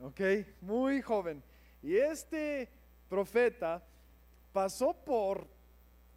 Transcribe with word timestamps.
¿ok? 0.00 0.20
Muy 0.60 1.00
joven. 1.02 1.42
Y 1.82 1.96
este 1.96 2.68
profeta 3.08 3.82
pasó 4.52 4.94
por 4.94 5.46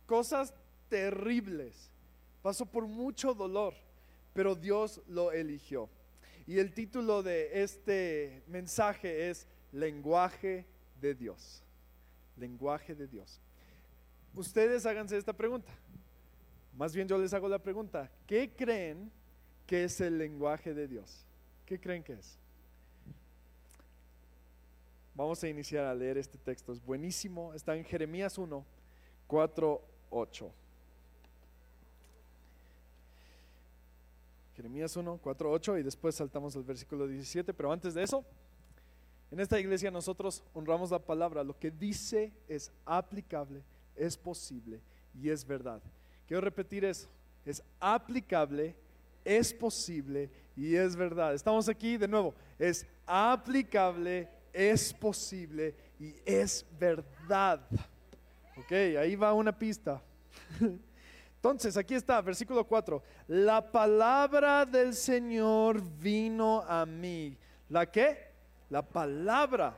cosas 0.05 0.53
terribles, 0.87 1.91
pasó 2.41 2.65
por 2.65 2.87
mucho 2.87 3.33
dolor, 3.33 3.73
pero 4.33 4.55
Dios 4.55 5.01
lo 5.07 5.31
eligió. 5.31 5.89
Y 6.47 6.57
el 6.57 6.73
título 6.73 7.21
de 7.21 7.61
este 7.61 8.43
mensaje 8.47 9.29
es 9.29 9.47
Lenguaje 9.71 10.65
de 10.99 11.13
Dios. 11.13 11.63
Lenguaje 12.37 12.95
de 12.95 13.07
Dios. 13.07 13.39
Ustedes 14.33 14.85
háganse 14.85 15.17
esta 15.17 15.33
pregunta. 15.33 15.71
Más 16.73 16.95
bien 16.95 17.07
yo 17.07 17.17
les 17.17 17.33
hago 17.33 17.47
la 17.47 17.59
pregunta. 17.59 18.09
¿Qué 18.25 18.55
creen 18.55 19.11
que 19.67 19.83
es 19.83 20.01
el 20.01 20.17
lenguaje 20.17 20.73
de 20.73 20.87
Dios? 20.87 21.25
¿Qué 21.65 21.79
creen 21.79 22.03
que 22.03 22.13
es? 22.13 22.38
Vamos 25.19 25.43
a 25.43 25.49
iniciar 25.49 25.83
a 25.83 25.93
leer 25.93 26.17
este 26.17 26.37
texto. 26.37 26.71
Es 26.71 26.81
buenísimo. 26.81 27.53
Está 27.53 27.75
en 27.75 27.83
Jeremías 27.83 28.37
1, 28.37 28.65
4, 29.27 29.81
8. 30.11 30.51
Jeremías 34.55 34.95
1, 34.95 35.19
4, 35.21 35.51
8 35.51 35.77
y 35.77 35.83
después 35.83 36.15
saltamos 36.15 36.55
al 36.55 36.63
versículo 36.63 37.05
17. 37.05 37.53
Pero 37.53 37.69
antes 37.69 37.93
de 37.93 38.03
eso, 38.03 38.23
en 39.29 39.41
esta 39.41 39.59
iglesia 39.59 39.91
nosotros 39.91 40.41
honramos 40.53 40.89
la 40.89 40.99
palabra. 40.99 41.43
Lo 41.43 41.59
que 41.59 41.69
dice 41.69 42.31
es 42.47 42.71
aplicable, 42.85 43.61
es 43.97 44.15
posible 44.15 44.79
y 45.13 45.29
es 45.29 45.43
verdad. 45.43 45.81
Quiero 46.27 46.39
repetir 46.39 46.85
eso. 46.85 47.09
Es 47.45 47.61
aplicable, 47.81 48.73
es 49.25 49.53
posible 49.53 50.29
y 50.55 50.75
es 50.75 50.95
verdad. 50.95 51.33
Estamos 51.33 51.67
aquí 51.67 51.97
de 51.97 52.07
nuevo. 52.07 52.33
Es 52.57 52.87
aplicable, 53.05 54.29
es 54.53 54.93
posible 54.93 55.75
y 55.99 56.15
es 56.25 56.65
verdad. 56.79 57.61
Ok, 58.57 58.71
ahí 58.71 59.15
va 59.15 59.33
una 59.33 59.57
pista. 59.57 60.01
Entonces, 61.35 61.77
aquí 61.77 61.95
está, 61.95 62.19
versículo 62.21 62.65
4. 62.67 63.01
La 63.27 63.71
palabra 63.71 64.65
del 64.65 64.93
Señor 64.93 65.81
vino 65.81 66.61
a 66.67 66.85
mí. 66.85 67.37
¿La 67.69 67.89
qué? 67.89 68.29
La 68.69 68.81
palabra 68.81 69.77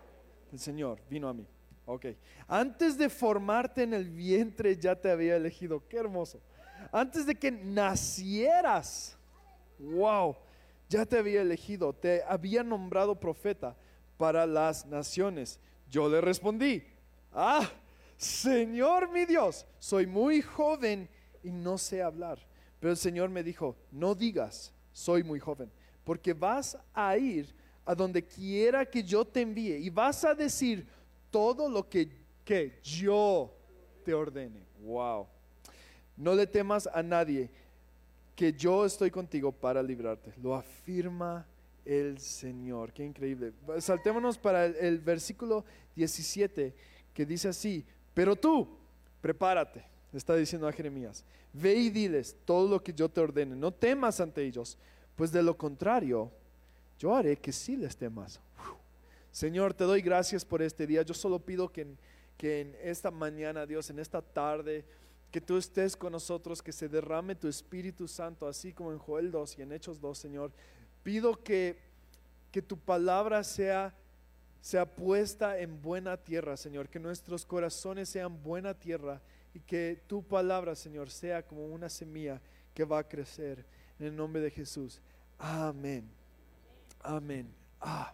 del 0.49 0.59
Señor 0.59 0.99
vino 1.07 1.29
a 1.29 1.33
mí. 1.33 1.45
Ok. 1.85 2.07
Antes 2.47 2.97
de 2.97 3.09
formarte 3.09 3.83
en 3.83 3.93
el 3.93 4.09
vientre 4.09 4.75
ya 4.75 4.95
te 4.95 5.11
había 5.11 5.35
elegido. 5.35 5.87
Qué 5.87 5.97
hermoso. 5.97 6.41
Antes 6.91 7.25
de 7.25 7.35
que 7.35 7.51
nacieras. 7.51 9.17
Wow. 9.77 10.35
Ya 10.89 11.05
te 11.05 11.19
había 11.19 11.41
elegido. 11.41 11.93
Te 11.93 12.23
había 12.27 12.63
nombrado 12.63 13.19
profeta 13.19 13.75
para 14.21 14.45
las 14.45 14.85
naciones. 14.85 15.59
Yo 15.89 16.07
le 16.07 16.21
respondí. 16.21 16.83
Ah, 17.33 17.67
Señor 18.17 19.09
mi 19.09 19.25
Dios, 19.25 19.65
soy 19.79 20.05
muy 20.05 20.43
joven 20.43 21.09
y 21.41 21.49
no 21.49 21.79
sé 21.79 22.03
hablar. 22.03 22.37
Pero 22.79 22.91
el 22.91 22.97
Señor 22.97 23.31
me 23.31 23.41
dijo, 23.41 23.75
no 23.91 24.13
digas, 24.13 24.71
soy 24.93 25.23
muy 25.23 25.39
joven, 25.39 25.71
porque 26.03 26.33
vas 26.33 26.77
a 26.93 27.17
ir 27.17 27.51
a 27.83 27.95
donde 27.95 28.23
quiera 28.23 28.85
que 28.85 29.03
yo 29.03 29.25
te 29.25 29.41
envíe 29.41 29.77
y 29.77 29.89
vas 29.89 30.23
a 30.23 30.35
decir 30.35 30.85
todo 31.31 31.67
lo 31.67 31.89
que, 31.89 32.07
que 32.45 32.79
yo 32.83 33.51
te 34.05 34.13
ordene. 34.13 34.67
Wow. 34.81 35.25
No 36.15 36.35
le 36.35 36.45
temas 36.45 36.87
a 36.93 37.01
nadie, 37.01 37.49
que 38.35 38.53
yo 38.53 38.85
estoy 38.85 39.09
contigo 39.09 39.51
para 39.51 39.81
librarte. 39.81 40.31
Lo 40.39 40.53
afirma 40.53 41.47
el 41.85 42.19
Señor. 42.19 42.91
Qué 42.93 43.03
increíble. 43.03 43.53
Saltémonos 43.79 44.37
para 44.37 44.65
el, 44.65 44.99
versículo 44.99 45.65
17 45.95 46.73
que 47.13 47.25
dice 47.25 47.49
así, 47.49 47.85
pero 48.13 48.35
tú, 48.35 48.67
prepárate 49.21 49.85
está 50.13 50.35
diciendo 50.35 50.67
a 50.67 50.73
Jeremías, 50.73 51.23
ve 51.53 51.73
y 51.73 51.89
diles 51.89 52.35
todo 52.43 52.67
lo 52.67 52.83
que 52.83 52.91
yo 52.91 53.07
te 53.07 53.21
ordene, 53.21 53.55
no 53.55 53.71
temas 53.71 54.19
ante 54.19 54.43
ellos, 54.43 54.77
pues 55.15 55.31
de 55.31 55.41
lo 55.41 55.57
contrario, 55.57 56.29
yo 56.99 57.15
haré 57.15 57.37
que 57.37 57.53
sí 57.53 57.77
les 57.77 57.95
temas. 57.95 58.41
Señor, 59.31 59.73
te 59.73 59.85
doy 59.85 60.01
gracias 60.01 60.43
por 60.43 60.61
este 60.61 60.85
día. 60.85 61.03
Yo 61.03 61.13
solo 61.13 61.39
pido 61.39 61.71
que 61.71 61.87
que 62.41 62.61
en 62.61 62.75
esta 62.81 63.11
mañana, 63.11 63.67
Dios, 63.67 63.91
en 63.91 63.99
esta 63.99 64.19
tarde, 64.19 64.83
que 65.29 65.39
tú 65.39 65.57
estés 65.57 65.95
con 65.95 66.11
nosotros, 66.11 66.63
que 66.63 66.71
se 66.71 66.89
derrame 66.89 67.35
tu 67.35 67.47
Espíritu 67.47 68.07
Santo, 68.07 68.47
así 68.47 68.73
como 68.73 68.91
en 68.91 68.97
Joel 68.97 69.29
2 69.29 69.59
y 69.59 69.61
en 69.61 69.71
Hechos 69.71 70.01
2, 70.01 70.17
Señor. 70.17 70.51
Pido 71.03 71.43
que, 71.43 71.77
que 72.51 72.61
tu 72.61 72.77
palabra 72.77 73.43
sea, 73.43 73.93
sea 74.61 74.85
puesta 74.85 75.59
en 75.59 75.81
buena 75.81 76.17
tierra, 76.17 76.57
Señor, 76.57 76.89
que 76.89 76.99
nuestros 76.99 77.45
corazones 77.45 78.09
sean 78.09 78.41
buena 78.43 78.73
tierra 78.73 79.21
y 79.53 79.59
que 79.59 80.03
tu 80.07 80.23
palabra, 80.23 80.75
Señor, 80.75 81.09
sea 81.09 81.45
como 81.45 81.65
una 81.65 81.89
semilla 81.89 82.41
que 82.73 82.83
va 82.83 82.99
a 82.99 83.07
crecer 83.07 83.65
en 83.99 84.07
el 84.07 84.15
nombre 84.15 84.41
de 84.41 84.51
Jesús. 84.51 85.01
Amén. 85.37 86.09
Amén. 87.01 87.53
Ah, 87.79 88.13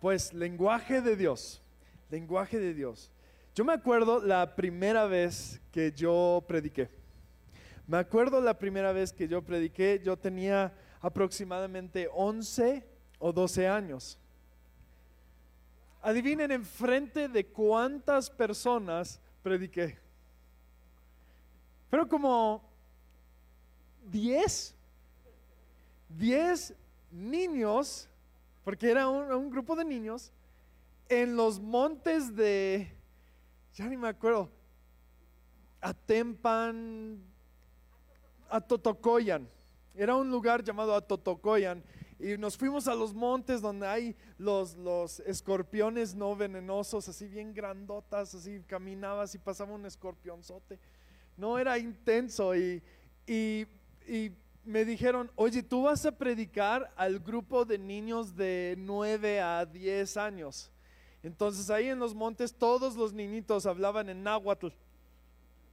pues 0.00 0.32
lenguaje 0.32 1.00
de 1.00 1.16
Dios, 1.16 1.62
lenguaje 2.10 2.58
de 2.58 2.74
Dios. 2.74 3.10
Yo 3.54 3.64
me 3.64 3.72
acuerdo 3.72 4.20
la 4.20 4.54
primera 4.54 5.06
vez 5.06 5.60
que 5.72 5.90
yo 5.92 6.44
prediqué. 6.46 6.90
Me 7.86 7.96
acuerdo 7.96 8.40
la 8.40 8.58
primera 8.58 8.92
vez 8.92 9.12
que 9.12 9.28
yo 9.28 9.42
prediqué, 9.42 10.00
yo 10.04 10.18
tenía 10.18 10.74
aproximadamente 11.06 12.08
11 12.12 12.84
o 13.20 13.32
12 13.32 13.68
años. 13.68 14.18
Adivinen 16.02 16.50
enfrente 16.50 17.28
de 17.28 17.46
cuántas 17.46 18.28
personas 18.28 19.20
prediqué. 19.40 19.96
Pero 21.88 22.08
como 22.08 22.60
10, 24.10 24.74
10 26.08 26.74
niños, 27.12 28.08
porque 28.64 28.90
era 28.90 29.08
un, 29.08 29.48
grupo 29.48 29.76
de 29.76 29.84
niños, 29.84 30.32
en 31.08 31.36
los 31.36 31.60
montes 31.60 32.34
de, 32.34 32.92
ya 33.74 33.86
ni 33.86 33.96
me 33.96 34.08
acuerdo, 34.08 34.50
Atempan, 35.80 37.22
Atotocoyan. 38.50 39.48
Era 39.96 40.14
un 40.14 40.30
lugar 40.30 40.62
llamado 40.62 40.94
Atotocoyan. 40.94 41.82
Y 42.18 42.38
nos 42.38 42.56
fuimos 42.56 42.88
a 42.88 42.94
los 42.94 43.12
montes 43.12 43.60
donde 43.60 43.86
hay 43.86 44.16
los, 44.38 44.74
los 44.76 45.20
escorpiones 45.20 46.14
no 46.14 46.34
venenosos, 46.34 47.08
así 47.08 47.28
bien 47.28 47.52
grandotas, 47.52 48.34
así 48.34 48.62
caminabas 48.66 49.34
y 49.34 49.38
pasaba 49.38 49.74
un 49.74 49.84
escorpionzote 49.84 50.78
no 51.36 51.58
era 51.58 51.78
intenso 51.78 52.56
y, 52.56 52.82
y, 53.26 53.66
me 54.64 54.84
dijeron, 54.84 55.30
oye, 55.36 55.62
tú 55.62 55.84
vas 55.84 56.04
a 56.06 56.10
predicar 56.18 56.92
al 56.96 57.20
grupo 57.20 57.64
de 57.64 57.78
niños 57.78 58.34
de 58.34 58.74
9 58.76 59.40
a 59.40 59.64
10 59.64 60.16
años. 60.16 60.72
Entonces 61.22 61.70
ahí 61.70 61.86
en 61.86 62.00
los 62.00 62.16
montes 62.16 62.52
todos 62.52 62.96
los 62.96 63.12
niñitos 63.12 63.64
hablaban 63.64 64.08
en 64.08 64.24
náhuatl. 64.24 64.70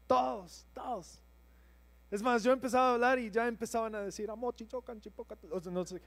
Todos, 0.06 0.67
todos. 0.75 1.22
Es 2.13 2.22
más, 2.22 2.44
yo 2.44 2.51
empezaba 2.51 2.91
a 2.91 2.94
hablar 2.94 3.18
y 3.18 3.31
ya 3.31 3.47
empezaban 3.47 3.96
a 3.96 4.01
decir, 4.01 4.29
chocan, 4.68 5.01
o 5.50 5.59
sea, 5.59 5.72
no 5.72 5.84
sé. 5.84 6.00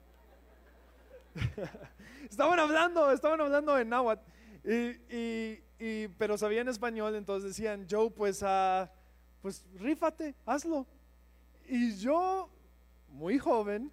estaban 2.30 2.60
hablando, 2.60 3.10
estaban 3.10 3.40
hablando 3.40 3.76
en 3.76 3.88
náhuatl. 3.88 4.22
Y, 4.62 5.58
y, 5.80 6.06
pero 6.16 6.38
sabían 6.38 6.68
español, 6.68 7.16
entonces 7.16 7.50
decían, 7.50 7.88
Joe, 7.90 8.08
pues 8.12 8.40
a 8.44 8.88
pues 9.42 9.66
rífate, 9.80 10.36
hazlo. 10.46 10.86
Y 11.66 11.96
yo, 11.96 12.50
muy 13.08 13.40
joven, 13.40 13.90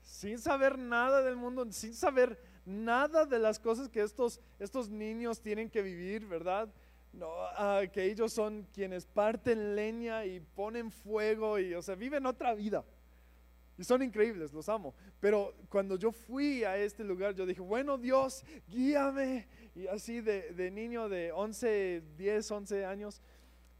sin 0.00 0.38
saber 0.38 0.78
nada 0.78 1.20
del 1.20 1.36
mundo, 1.36 1.70
sin 1.72 1.94
saber 1.94 2.42
nada 2.64 3.26
de 3.26 3.38
las 3.38 3.58
cosas 3.58 3.90
que 3.90 4.00
estos, 4.00 4.40
estos 4.58 4.88
niños 4.88 5.42
tienen 5.42 5.68
que 5.68 5.82
vivir, 5.82 6.24
¿verdad? 6.26 6.72
No, 7.12 7.28
ah, 7.30 7.82
que 7.92 8.04
ellos 8.04 8.32
son 8.32 8.66
quienes 8.72 9.04
parten 9.04 9.76
leña 9.76 10.24
y 10.24 10.40
ponen 10.40 10.90
fuego 10.90 11.58
y, 11.58 11.74
o 11.74 11.82
sea, 11.82 11.94
viven 11.94 12.24
otra 12.24 12.54
vida. 12.54 12.84
Y 13.76 13.84
son 13.84 14.02
increíbles, 14.02 14.52
los 14.52 14.68
amo. 14.68 14.94
Pero 15.20 15.54
cuando 15.68 15.96
yo 15.96 16.12
fui 16.12 16.64
a 16.64 16.76
este 16.76 17.04
lugar, 17.04 17.34
yo 17.34 17.44
dije, 17.44 17.60
bueno 17.60 17.98
Dios, 17.98 18.44
guíame. 18.68 19.46
Y 19.74 19.86
así 19.86 20.20
de, 20.20 20.52
de 20.52 20.70
niño 20.70 21.08
de 21.08 21.32
11, 21.32 22.02
10, 22.16 22.50
11 22.50 22.84
años, 22.86 23.20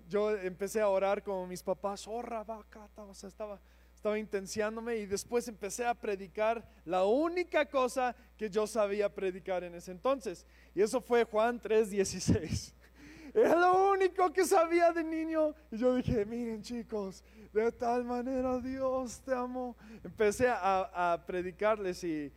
yo 0.08 0.36
empecé 0.36 0.80
a 0.80 0.88
orar 0.88 1.22
como 1.22 1.46
mis 1.46 1.62
papás, 1.62 2.06
oh, 2.06 2.22
vaca, 2.22 2.88
o 2.96 3.14
sea, 3.14 3.28
estaba, 3.28 3.60
estaba 3.94 4.18
intenciándome 4.18 4.96
y 4.96 5.06
después 5.06 5.46
empecé 5.48 5.86
a 5.86 5.94
predicar 5.94 6.68
la 6.84 7.04
única 7.04 7.66
cosa 7.66 8.14
que 8.36 8.50
yo 8.50 8.66
sabía 8.66 9.14
predicar 9.14 9.64
en 9.64 9.74
ese 9.74 9.92
entonces. 9.92 10.46
Y 10.74 10.82
eso 10.82 11.00
fue 11.00 11.24
Juan 11.24 11.60
3:16. 11.60 12.74
Era 13.34 13.54
lo 13.54 13.90
único 13.90 14.30
que 14.32 14.44
sabía 14.44 14.92
de 14.92 15.02
niño. 15.02 15.54
Y 15.70 15.78
yo 15.78 15.94
dije, 15.94 16.24
miren 16.26 16.62
chicos, 16.62 17.24
de 17.52 17.72
tal 17.72 18.04
manera 18.04 18.58
Dios 18.58 19.20
te 19.20 19.34
amó. 19.34 19.76
Empecé 20.04 20.48
a, 20.48 21.12
a 21.12 21.26
predicarles 21.26 22.04
y 22.04 22.32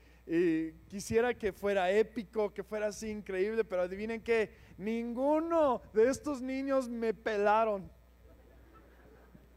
quisiera 0.88 1.34
que 1.34 1.52
fuera 1.52 1.92
épico, 1.92 2.54
que 2.54 2.64
fuera 2.64 2.88
así 2.88 3.10
increíble, 3.10 3.64
pero 3.64 3.84
adivinen 3.84 4.22
que 4.22 4.50
ninguno 4.78 5.82
de 5.94 6.10
estos 6.10 6.42
niños 6.42 6.90
me 6.90 7.14
pelaron. 7.14 7.92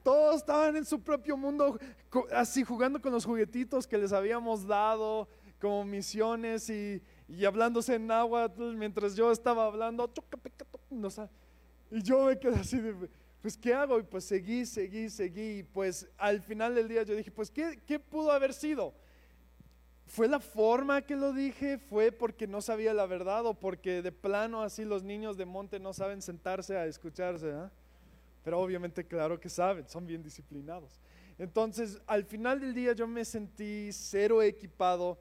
Todos 0.02 0.36
estaban 0.36 0.76
en 0.76 0.84
su 0.84 1.00
propio 1.02 1.36
mundo, 1.36 1.78
así 2.32 2.64
jugando 2.64 3.00
con 3.00 3.12
los 3.12 3.24
juguetitos 3.24 3.86
que 3.86 3.98
les 3.98 4.12
habíamos 4.12 4.66
dado 4.66 5.28
como 5.60 5.84
misiones 5.84 6.70
y, 6.70 7.02
y 7.28 7.44
hablándose 7.44 7.94
en 7.94 8.10
agua 8.10 8.50
mientras 8.56 9.16
yo 9.16 9.30
estaba 9.30 9.66
hablando. 9.66 10.10
Y 11.90 12.02
yo 12.02 12.24
me 12.24 12.38
quedé 12.38 12.56
así 12.56 12.78
de, 12.80 12.94
pues 13.40 13.56
¿qué 13.56 13.74
hago? 13.74 13.98
Y 13.98 14.02
pues 14.02 14.24
seguí, 14.24 14.66
seguí, 14.66 15.08
seguí. 15.10 15.58
Y 15.58 15.62
pues 15.62 16.08
al 16.16 16.42
final 16.42 16.74
del 16.74 16.88
día 16.88 17.02
yo 17.02 17.14
dije, 17.14 17.30
pues 17.30 17.50
¿qué, 17.50 17.80
qué 17.86 17.98
pudo 17.98 18.32
haber 18.32 18.52
sido? 18.52 18.94
¿Fue 20.06 20.26
la 20.26 20.40
forma 20.40 21.02
que 21.02 21.16
lo 21.16 21.32
dije? 21.32 21.78
¿Fue 21.78 22.10
porque 22.12 22.46
no 22.46 22.62
sabía 22.62 22.94
la 22.94 23.06
verdad 23.06 23.44
o 23.44 23.54
porque 23.54 24.00
de 24.00 24.10
plano 24.10 24.62
así 24.62 24.84
los 24.84 25.02
niños 25.02 25.36
de 25.36 25.44
monte 25.44 25.78
no 25.78 25.92
saben 25.92 26.22
sentarse 26.22 26.76
a 26.76 26.86
escucharse? 26.86 27.52
¿ah? 27.52 27.70
Pero 28.42 28.58
obviamente 28.58 29.04
claro 29.04 29.38
que 29.38 29.50
saben, 29.50 29.86
son 29.86 30.06
bien 30.06 30.22
disciplinados. 30.22 30.98
Entonces, 31.38 32.00
al 32.06 32.24
final 32.24 32.60
del 32.60 32.74
día 32.74 32.94
yo 32.94 33.06
me 33.06 33.24
sentí 33.24 33.90
cero 33.92 34.42
equipado 34.42 35.18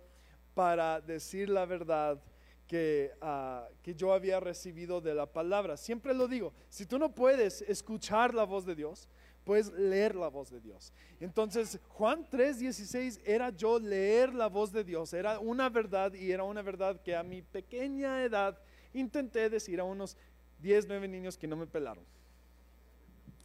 para 0.54 1.02
decir 1.02 1.50
la 1.50 1.66
verdad 1.66 2.20
que, 2.68 3.12
ah, 3.22 3.68
que 3.82 3.96
yo 3.96 4.14
había 4.14 4.40
recibido 4.40 5.02
de 5.02 5.16
la 5.16 5.26
palabra. 5.26 5.78
Siempre 5.78 6.14
lo 6.14 6.28
digo, 6.28 6.54
si 6.70 6.86
tú 6.86 7.00
no 7.00 7.14
puedes 7.14 7.62
escuchar 7.62 8.34
la 8.34 8.44
voz 8.44 8.66
de 8.66 8.76
Dios, 8.76 9.08
puedes 9.46 9.72
leer 9.72 10.16
la 10.16 10.28
voz 10.28 10.52
de 10.52 10.60
Dios. 10.60 10.92
Entonces, 11.22 11.80
Juan 11.88 12.28
3:16 12.30 13.22
era 13.26 13.50
yo 13.50 13.80
leer 13.80 14.34
la 14.34 14.48
voz 14.48 14.74
de 14.74 14.84
Dios, 14.84 15.14
era 15.14 15.40
una 15.40 15.70
verdad 15.70 16.14
y 16.14 16.32
era 16.32 16.44
una 16.44 16.62
verdad 16.62 17.02
que 17.02 17.16
a 17.16 17.24
mi 17.24 17.42
pequeña 17.42 18.24
edad 18.24 18.62
intenté 18.94 19.50
decir 19.50 19.80
a 19.80 19.86
unos 19.86 20.18
10, 20.60 20.88
9 20.88 21.08
niños 21.08 21.38
que 21.38 21.48
no 21.48 21.56
me 21.56 21.66
pelaron. 21.66 22.04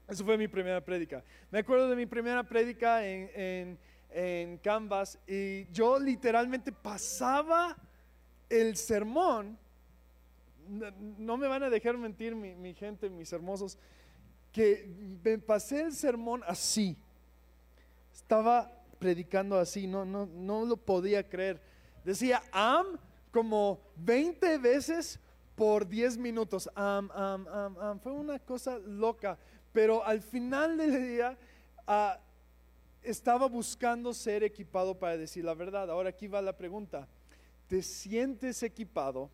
Eso 0.08 0.24
fue 0.24 0.36
mi 0.36 0.48
primera 0.48 0.84
prédica. 0.84 1.22
Me 1.50 1.60
acuerdo 1.60 1.88
de 1.88 1.96
mi 1.96 2.06
primera 2.06 2.42
prédica 2.42 3.06
en, 3.06 3.78
en, 4.10 4.58
Canvas 4.58 5.18
y 5.26 5.66
yo 5.72 5.98
literalmente 5.98 6.70
pasaba 6.70 7.76
el 8.60 8.76
sermón. 8.76 9.58
No, 11.18 11.36
me 11.36 11.48
van 11.48 11.62
a 11.64 11.70
dejar 11.70 11.98
mentir 11.98 12.34
mi, 12.34 12.74
gente, 12.74 13.10
mis 13.10 13.32
hermosos 13.32 13.78
que 14.52 14.86
me 15.24 15.38
pasé 15.38 15.80
el 15.80 15.92
sermón 15.92 16.42
así. 16.46 16.96
Estaba 18.12 18.70
predicando 18.98 19.58
así, 19.58 19.86
no, 19.86 20.04
no, 20.04 20.26
no 20.26 20.64
lo 20.64 20.76
podía 20.76 21.26
creer. 21.28 21.60
Decía 22.04 22.42
am 22.52 22.98
como 23.30 23.80
20 23.96 24.58
veces 24.58 25.18
por 25.56 25.88
10 25.88 26.18
minutos. 26.18 26.68
Am, 26.74 27.10
am, 27.12 27.48
am, 27.48 27.78
am. 27.78 28.00
Fue 28.00 28.12
una 28.12 28.38
cosa 28.38 28.78
loca. 28.78 29.38
Pero 29.72 30.04
al 30.04 30.20
final 30.20 30.76
del 30.76 31.08
día 31.08 31.38
ah, 31.86 32.20
estaba 33.02 33.48
buscando 33.48 34.12
ser 34.12 34.44
equipado 34.44 34.98
para 34.98 35.16
decir 35.16 35.44
la 35.44 35.54
verdad. 35.54 35.90
Ahora 35.90 36.10
aquí 36.10 36.28
va 36.28 36.42
la 36.42 36.56
pregunta. 36.56 37.08
¿Te 37.72 37.82
sientes 37.82 38.62
equipado 38.62 39.30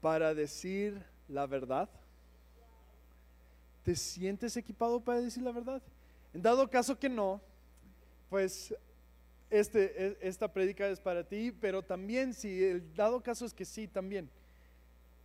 para 0.00 0.32
decir 0.32 0.98
la 1.28 1.46
verdad? 1.46 1.90
¿Te 3.82 3.94
sientes 3.94 4.56
equipado 4.56 4.98
para 4.98 5.20
decir 5.20 5.42
la 5.42 5.52
verdad? 5.52 5.82
En 6.32 6.40
dado 6.40 6.70
caso 6.70 6.98
que 6.98 7.10
no, 7.10 7.38
pues 8.30 8.74
este, 9.50 10.06
e, 10.06 10.18
esta 10.22 10.50
prédica 10.50 10.88
es 10.88 11.00
para 11.00 11.22
ti, 11.22 11.52
pero 11.52 11.82
también 11.82 12.32
si 12.32 12.64
el 12.64 12.94
dado 12.94 13.22
caso 13.22 13.44
es 13.44 13.52
que 13.52 13.66
sí, 13.66 13.86
también. 13.86 14.30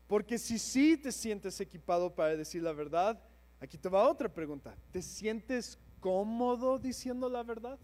Porque 0.06 0.38
si 0.38 0.60
sí 0.60 0.98
te 0.98 1.14
sientes 1.14 1.62
equipado 1.62 2.14
para 2.14 2.36
decir 2.36 2.62
la 2.62 2.74
verdad, 2.74 3.18
aquí 3.62 3.78
te 3.78 3.88
va 3.88 4.10
otra 4.10 4.28
pregunta. 4.28 4.76
¿Te 4.92 5.02
sientes 5.02 5.80
cómodo 6.02 6.80
diciendo 6.80 7.30
la 7.30 7.44
verdad? 7.44 7.80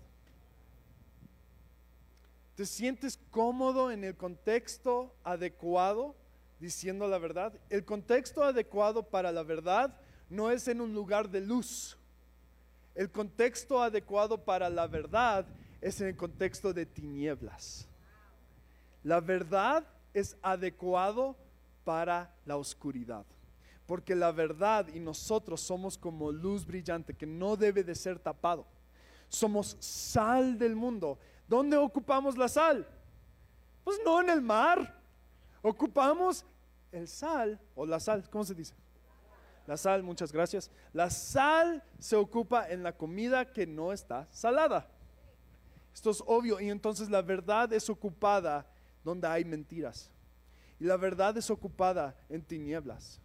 ¿Te 2.62 2.68
sientes 2.68 3.18
cómodo 3.32 3.90
en 3.90 4.04
el 4.04 4.16
contexto 4.16 5.16
adecuado 5.24 6.14
diciendo 6.60 7.08
la 7.08 7.18
verdad? 7.18 7.54
El 7.72 7.84
contexto 7.84 8.44
adecuado 8.44 9.02
para 9.02 9.32
la 9.32 9.42
verdad 9.42 9.98
no 10.30 10.52
es 10.52 10.68
en 10.68 10.80
un 10.80 10.94
lugar 10.94 11.28
de 11.28 11.42
luz. 11.42 11.98
El 12.94 13.10
contexto 13.10 13.82
adecuado 13.82 14.46
para 14.46 14.70
la 14.70 14.86
verdad 14.86 15.48
es 15.82 16.02
en 16.02 16.10
el 16.10 16.16
contexto 16.16 16.72
de 16.72 16.86
tinieblas. 16.86 17.88
La 19.04 19.22
verdad 19.22 19.84
es 20.14 20.38
adecuado 20.44 21.36
para 21.84 22.32
la 22.46 22.58
oscuridad. 22.58 23.26
Porque 23.88 24.14
la 24.14 24.32
verdad 24.32 24.88
y 24.94 25.00
nosotros 25.00 25.62
somos 25.62 25.98
como 25.98 26.32
luz 26.32 26.64
brillante 26.64 27.16
que 27.16 27.26
no 27.26 27.58
debe 27.58 27.84
de 27.84 27.96
ser 27.96 28.20
tapado. 28.20 28.68
Somos 29.30 29.78
sal 29.80 30.60
del 30.60 30.76
mundo. 30.76 31.18
¿Dónde 31.52 31.76
ocupamos 31.76 32.38
la 32.38 32.48
sal? 32.48 32.88
Pues 33.84 34.00
no 34.06 34.22
en 34.22 34.30
el 34.30 34.42
mar. 34.42 34.98
Ocupamos 35.62 36.46
el 36.94 37.10
sal 37.10 37.60
o 37.76 37.86
la 37.86 38.00
sal, 38.00 38.30
¿cómo 38.30 38.46
se 38.46 38.56
dice? 38.56 38.74
La 39.68 39.76
sal, 39.76 40.02
muchas 40.02 40.32
gracias. 40.32 40.72
La 40.94 41.10
sal 41.10 41.84
se 42.00 42.16
ocupa 42.16 42.70
en 42.70 42.84
la 42.84 42.96
comida 42.96 43.52
que 43.52 43.68
no 43.68 43.92
está 43.92 44.30
salada. 44.32 44.90
Esto 45.94 46.12
es 46.12 46.24
obvio. 46.26 46.58
Y 46.62 46.70
entonces 46.70 47.10
la 47.10 47.22
verdad 47.22 47.74
es 47.74 47.90
ocupada 47.90 48.66
donde 49.04 49.28
hay 49.28 49.44
mentiras. 49.44 50.10
Y 50.80 50.86
la 50.86 50.96
verdad 50.96 51.36
es 51.36 51.50
ocupada 51.50 52.16
en 52.30 52.42
tinieblas. 52.44 53.20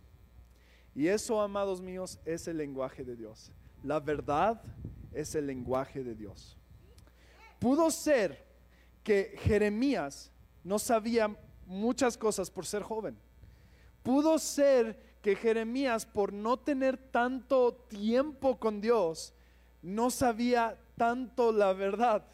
Y 0.96 1.06
eso, 1.06 1.40
amados 1.40 1.80
míos, 1.80 2.18
es 2.24 2.48
el 2.48 2.56
lenguaje 2.56 3.04
de 3.04 3.14
Dios. 3.14 3.52
La 3.84 4.00
verdad 4.00 4.60
es 5.12 5.36
el 5.36 5.46
lenguaje 5.46 6.02
de 6.02 6.16
Dios. 6.16 6.55
Pudo 7.58 7.90
ser 7.90 8.44
que 9.02 9.36
Jeremías 9.42 10.30
no 10.64 10.78
sabía 10.78 11.36
muchas 11.66 12.18
cosas 12.18 12.50
por 12.50 12.66
ser 12.66 12.82
joven. 12.82 13.16
Pudo 14.02 14.38
ser 14.38 15.16
que 15.22 15.36
Jeremías, 15.36 16.06
por 16.06 16.32
no 16.32 16.56
tener 16.58 16.96
tanto 16.96 17.74
tiempo 17.88 18.58
con 18.58 18.80
Dios, 18.80 19.32
no 19.82 20.10
sabía 20.10 20.78
tanto 20.96 21.52
la 21.52 21.72
verdad, 21.72 22.24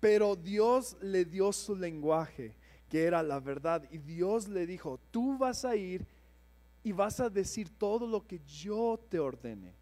pero 0.00 0.36
Dios 0.36 0.96
le 1.00 1.24
dio 1.24 1.52
su 1.52 1.76
lenguaje, 1.76 2.56
que 2.88 3.04
era 3.04 3.22
la 3.22 3.40
verdad, 3.40 3.86
y 3.90 3.98
Dios 3.98 4.48
le 4.48 4.66
dijo, 4.66 4.98
tú 5.10 5.36
vas 5.38 5.64
a 5.64 5.76
ir 5.76 6.06
y 6.82 6.92
vas 6.92 7.20
a 7.20 7.30
decir 7.30 7.70
todo 7.78 8.06
lo 8.06 8.26
que 8.26 8.40
yo 8.46 8.98
te 9.08 9.18
ordene. 9.18 9.74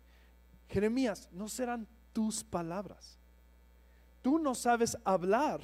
Jeremías, 0.68 1.28
no 1.32 1.48
serán 1.48 1.86
tus 2.12 2.44
palabras. 2.44 3.19
Tú 4.22 4.38
no 4.38 4.54
sabes 4.54 4.96
hablar. 5.04 5.60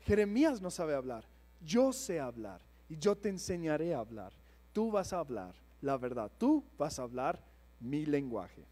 Jeremías 0.00 0.60
no 0.60 0.70
sabe 0.70 0.94
hablar. 0.94 1.24
Yo 1.64 1.92
sé 1.92 2.20
hablar 2.20 2.60
y 2.88 2.96
yo 2.96 3.16
te 3.16 3.28
enseñaré 3.28 3.94
a 3.94 4.00
hablar. 4.00 4.32
Tú 4.72 4.90
vas 4.90 5.12
a 5.12 5.18
hablar 5.18 5.54
la 5.80 5.96
verdad. 5.96 6.30
Tú 6.38 6.64
vas 6.78 6.98
a 6.98 7.02
hablar 7.02 7.40
mi 7.80 8.06
lenguaje. 8.06 8.64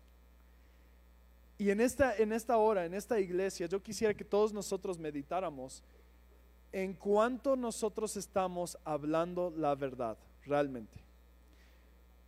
Y 1.59 1.71
en 1.71 1.81
esta, 1.81 2.17
en 2.17 2.33
esta 2.33 2.57
hora, 2.57 2.87
en 2.87 2.95
esta 2.95 3.19
iglesia, 3.19 3.67
yo 3.67 3.83
quisiera 3.83 4.15
que 4.15 4.25
todos 4.25 4.53
nosotros 4.53 4.99
meditáramos 4.99 5.83
en 6.71 6.95
cuánto 6.95 7.57
nosotros 7.57 8.17
estamos 8.17 8.79
hablando 8.85 9.53
la 9.57 9.75
verdad 9.75 10.17
realmente. 10.45 11.01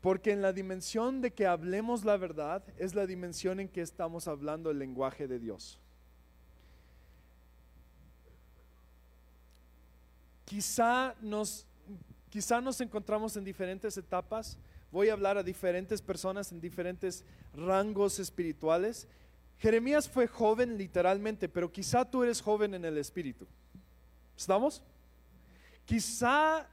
Porque 0.01 0.33
en 0.33 0.43
la 0.43 0.53
dimensión 0.53 1.21
de 1.21 1.33
que 1.33 1.47
hablemos 1.47 2.05
la 2.05 2.17
verdad 2.17 2.65
es 2.79 2.95
la 2.95 3.07
dimensión 3.07 3.61
en 3.61 3.69
que 3.69 3.83
estamos 3.83 4.27
hablando 4.27 4.71
el 4.71 4.79
lenguaje 4.79 5.29
de 5.29 5.39
Dios. 5.39 5.79
Quizá 10.51 11.15
nos, 11.21 11.65
quizá 12.29 12.61
nos 12.61 12.81
encontramos 12.81 13.37
en 13.37 13.45
diferentes 13.45 13.97
etapas 13.97 14.59
voy 14.91 15.09
a 15.09 15.13
hablar 15.13 15.39
a 15.39 15.45
diferentes 15.45 16.03
personas 16.03 16.51
en 16.51 16.61
diferentes 16.61 17.25
rangos 17.55 18.19
espirituales. 18.19 19.07
Jeremías 19.59 20.09
fue 20.09 20.27
joven 20.27 20.77
literalmente, 20.77 21.49
pero 21.49 21.71
quizá 21.71 22.05
tú 22.05 22.25
eres 22.25 22.41
joven 22.41 22.75
en 22.75 22.85
el 22.85 22.99
espíritu. 22.99 23.47
¿Estamos? 24.37 24.83
Quizá 25.85 26.67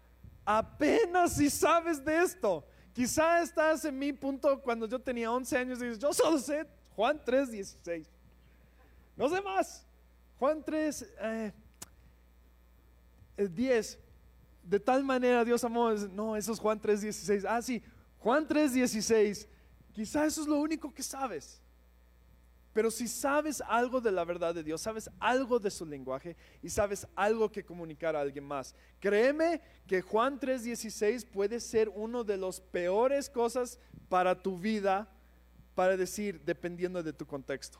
apenas 0.43 1.34
si 1.34 1.48
sabes 1.50 2.03
de 2.03 2.24
esto. 2.24 2.65
Quizá 2.93 3.43
estás 3.43 3.86
en 3.86 4.00
mi 4.00 4.12
punto 4.12 4.60
cuando 4.63 4.88
yo 4.88 4.98
tenía 4.98 5.31
11 5.31 5.55
años 5.55 5.79
y 5.79 5.84
dices, 5.84 6.00
yo 6.00 6.12
solo 6.13 6.39
sé 6.39 6.65
Juan 6.96 7.22
3, 7.24 7.51
16. 7.51 8.10
No 9.15 9.29
sé 9.29 9.39
más. 9.39 9.86
Juan 10.39 10.63
3, 10.63 11.07
eh, 11.19 11.53
10. 13.38 14.00
De 14.63 14.79
tal 14.79 15.03
manera 15.03 15.46
Dios 15.46 15.63
amó. 15.63 15.91
No, 15.91 16.36
eso 16.36 16.51
es 16.51 16.60
Juan 16.60 16.79
3, 16.79 17.01
16. 17.01 17.46
Ah, 17.48 17.62
sí. 17.62 17.82
Juan 18.20 18.48
3:16, 18.48 19.48
quizá 19.94 20.25
eso 20.25 20.41
es 20.41 20.48
lo 20.48 20.58
único 20.58 20.94
que 20.94 21.03
sabes. 21.03 21.62
Pero 22.74 22.91
si 22.91 23.08
sabes 23.08 23.62
algo 23.62 24.01
de 24.01 24.12
la 24.12 24.24
verdad 24.24 24.53
de 24.53 24.63
Dios, 24.63 24.82
sabes 24.82 25.10
algo 25.20 25.60
de 25.60 25.72
su 25.72 25.86
lenguaje 25.86 26.36
y 26.62 26.70
sabes 26.70 27.08
algo 27.15 27.51
que 27.51 27.65
comunicar 27.65 28.15
a 28.15 28.22
alguien 28.22 28.44
más, 28.44 28.75
créeme 29.00 29.62
que 29.88 30.01
Juan 30.01 30.39
3:16 30.39 31.25
puede 31.25 31.60
ser 31.60 31.89
uno 31.89 32.24
de 32.24 32.38
los 32.38 32.60
peores 32.60 33.29
cosas 33.29 33.79
para 34.10 34.39
tu 34.39 34.60
vida, 34.60 35.10
para 35.74 35.98
decir, 35.98 36.41
dependiendo 36.44 37.01
de 37.01 37.13
tu 37.13 37.25
contexto. 37.25 37.79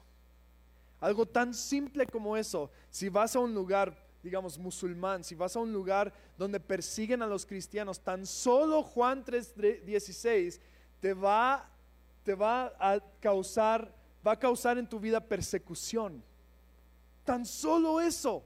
Algo 1.00 1.28
tan 1.28 1.54
simple 1.54 2.08
como 2.08 2.38
eso, 2.38 2.72
si 2.90 3.10
vas 3.10 3.36
a 3.36 3.40
un 3.40 3.54
lugar, 3.54 4.07
digamos, 4.24 4.58
musulmán, 4.58 5.24
si 5.24 5.36
vas 5.36 5.56
a 5.56 5.60
un 5.60 5.72
lugar 5.72 6.14
donde 6.38 6.60
persiguen 6.60 7.22
a 7.22 7.28
los 7.28 7.46
cristianos, 7.46 8.00
tan 8.00 8.26
solo 8.26 8.84
Juan 8.84 9.24
3:16 9.24 10.60
te 11.00 11.14
va, 11.14 11.70
te 12.24 12.36
va 12.36 12.74
a 12.80 13.00
causar 13.20 13.98
va 14.28 14.34
a 14.34 14.40
causar 14.40 14.78
en 14.78 14.88
tu 14.88 15.00
vida 15.00 15.22
persecución. 15.22 16.22
Tan 17.24 17.46
solo 17.46 18.02
eso. 18.02 18.44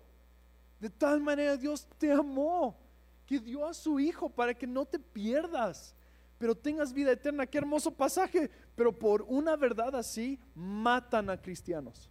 De 0.79 0.89
tal 0.89 1.19
manera 1.19 1.57
Dios 1.57 1.87
te 1.97 2.11
amó, 2.11 2.77
que 3.25 3.39
dio 3.39 3.65
a 3.65 3.73
su 3.73 3.99
Hijo 3.99 4.29
para 4.29 4.53
que 4.53 4.67
no 4.67 4.85
te 4.85 4.99
pierdas, 4.99 5.95
pero 6.37 6.55
tengas 6.55 6.93
vida 6.93 7.11
eterna. 7.11 7.45
Qué 7.45 7.57
hermoso 7.57 7.91
pasaje. 7.91 8.49
Pero 8.75 8.97
por 8.97 9.23
una 9.23 9.55
verdad 9.55 9.95
así 9.95 10.39
matan 10.55 11.29
a 11.29 11.39
cristianos. 11.39 12.09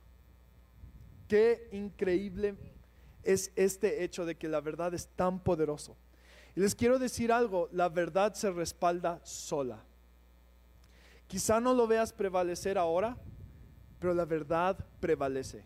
Qué 1.26 1.68
increíble 1.72 2.56
es 3.22 3.52
este 3.56 4.04
hecho 4.04 4.24
de 4.24 4.36
que 4.36 4.48
la 4.48 4.60
verdad 4.60 4.94
es 4.94 5.08
tan 5.08 5.40
poderoso. 5.40 5.96
Y 6.54 6.60
les 6.60 6.74
quiero 6.74 6.98
decir 6.98 7.32
algo, 7.32 7.68
la 7.72 7.88
verdad 7.88 8.34
se 8.34 8.50
respalda 8.50 9.20
sola. 9.24 9.84
Quizá 11.26 11.60
no 11.60 11.74
lo 11.74 11.86
veas 11.86 12.12
prevalecer 12.12 12.76
ahora, 12.76 13.16
pero 14.00 14.14
la 14.14 14.24
verdad 14.24 14.76
prevalece. 14.98 15.64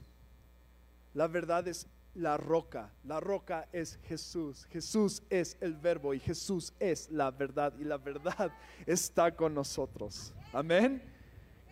La 1.15 1.27
verdad 1.27 1.67
es 1.69 1.87
la 2.15 2.37
roca, 2.37 2.93
la 3.05 3.19
roca 3.19 3.69
es 3.73 3.99
Jesús, 4.05 4.67
Jesús 4.71 5.23
es 5.31 5.57
el 5.61 5.75
verbo 5.75 6.15
y 6.15 6.21
Jesús 6.21 6.73
es 6.79 7.11
la 7.11 7.31
verdad 7.31 7.73
y 7.79 7.85
la 7.85 7.97
verdad 7.97 8.53
está 8.87 9.35
con 9.35 9.55
nosotros. 9.55 10.33
Amén. 10.53 11.03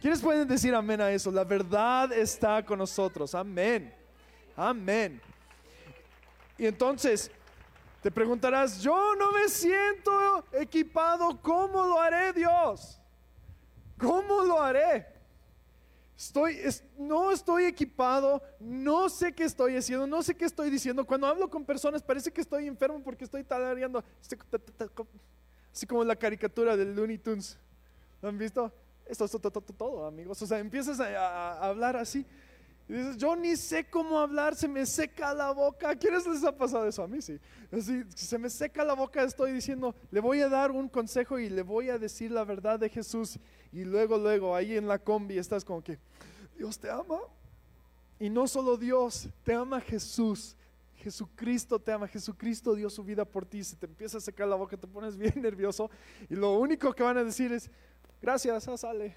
¿Quiénes 0.00 0.20
pueden 0.20 0.48
decir 0.48 0.74
amén 0.74 1.00
a 1.00 1.12
eso? 1.12 1.30
La 1.30 1.44
verdad 1.44 2.12
está 2.12 2.64
con 2.64 2.78
nosotros. 2.78 3.34
Amén. 3.34 3.94
Amén. 4.56 5.20
Y 6.62 6.66
entonces 6.69 7.28
te 8.04 8.09
preguntarás, 8.09 8.81
yo 8.81 9.16
no 9.16 9.33
me 9.33 9.49
siento 9.49 10.45
equipado, 10.52 11.42
¿cómo 11.42 11.85
lo 11.85 12.00
haré 12.00 12.33
Dios? 12.33 13.00
¿Cómo 13.99 14.42
lo 14.42 14.62
haré? 14.62 15.09
No 16.97 17.33
estoy 17.33 17.64
equipado, 17.64 18.40
no 18.61 19.09
sé 19.09 19.33
qué 19.33 19.42
estoy 19.42 19.76
haciendo, 19.76 20.07
no 20.07 20.23
sé 20.23 20.37
qué 20.37 20.45
estoy 20.45 20.71
diciendo. 20.71 21.04
Cuando 21.04 21.26
hablo 21.26 21.50
con 21.50 21.64
personas 21.64 22.00
parece 22.00 22.33
que 22.33 22.42
estoy 22.42 22.69
enfermo 22.69 23.02
porque 23.02 23.25
estoy 23.25 23.42
talareando. 23.42 24.04
Así 25.73 25.85
como 25.85 26.04
la 26.04 26.14
caricatura 26.14 26.76
del 26.76 26.95
Looney 26.95 27.19
Tunes. 27.19 27.59
¿Lo 28.21 28.28
han 28.28 28.38
visto? 28.38 28.73
Esto 29.07 29.25
es 29.25 29.37
todo, 29.76 30.07
amigos. 30.07 30.40
O 30.40 30.47
sea, 30.47 30.61
empiezas 30.61 31.00
a 31.00 31.59
hablar 31.59 31.97
así. 31.97 32.25
Y 32.92 32.94
dices, 32.94 33.16
yo 33.16 33.34
ni 33.34 33.56
sé 33.56 33.88
cómo 33.88 34.18
hablar, 34.18 34.54
se 34.54 34.68
me 34.68 34.84
seca 34.84 35.32
la 35.32 35.50
boca. 35.50 35.88
¿A 35.88 35.96
quiénes 35.96 36.26
les 36.26 36.44
ha 36.44 36.54
pasado 36.54 36.87
eso? 36.87 37.02
A 37.02 37.08
mí 37.08 37.22
sí. 37.22 37.40
Así, 37.70 38.04
se 38.14 38.37
me 38.37 38.50
seca 38.50 38.84
la 38.84 38.92
boca, 38.92 39.22
estoy 39.22 39.52
diciendo, 39.52 39.94
le 40.11 40.20
voy 40.20 40.42
a 40.42 40.49
dar 40.50 40.70
un 40.70 40.90
consejo 40.90 41.38
y 41.38 41.49
le 41.49 41.62
voy 41.62 41.88
a 41.88 41.96
decir 41.96 42.30
la 42.30 42.44
verdad 42.44 42.78
de 42.78 42.90
Jesús. 42.90 43.38
Y 43.72 43.84
luego, 43.84 44.18
luego, 44.18 44.54
ahí 44.54 44.76
en 44.76 44.87
la 44.88 44.99
combi 44.99 45.38
estás 45.38 45.64
como 45.64 45.82
que, 45.82 45.99
Dios 46.54 46.78
te 46.78 46.90
ama. 46.90 47.18
Y 48.20 48.28
no 48.28 48.46
solo 48.46 48.76
Dios, 48.76 49.26
te 49.42 49.54
ama 49.54 49.80
Jesús. 49.80 50.54
Jesucristo 50.96 51.78
te 51.78 51.92
ama, 51.92 52.06
Jesucristo 52.06 52.75
dio 52.75 52.90
su 52.90 53.02
vida 53.02 53.25
por 53.25 53.46
ti. 53.46 53.64
Se 53.64 53.75
te 53.75 53.87
empieza 53.87 54.18
a 54.18 54.20
secar 54.20 54.46
la 54.49 54.56
boca, 54.56 54.76
te 54.76 54.87
pones 54.87 55.16
bien 55.16 55.32
nervioso. 55.40 55.90
Y 56.28 56.34
lo 56.34 56.58
único 56.58 56.92
que 56.92 57.02
van 57.02 57.16
a 57.16 57.25
decir 57.25 57.52
es, 57.52 57.70
gracias, 58.20 58.68
ah, 58.68 58.76
sale. 58.76 59.16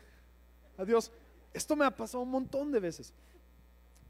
Adiós. 0.78 1.12
Esto 1.54 1.76
me 1.76 1.84
ha 1.84 1.92
pasado 1.92 2.24
un 2.24 2.32
montón 2.32 2.72
de 2.72 2.80
veces. 2.80 3.14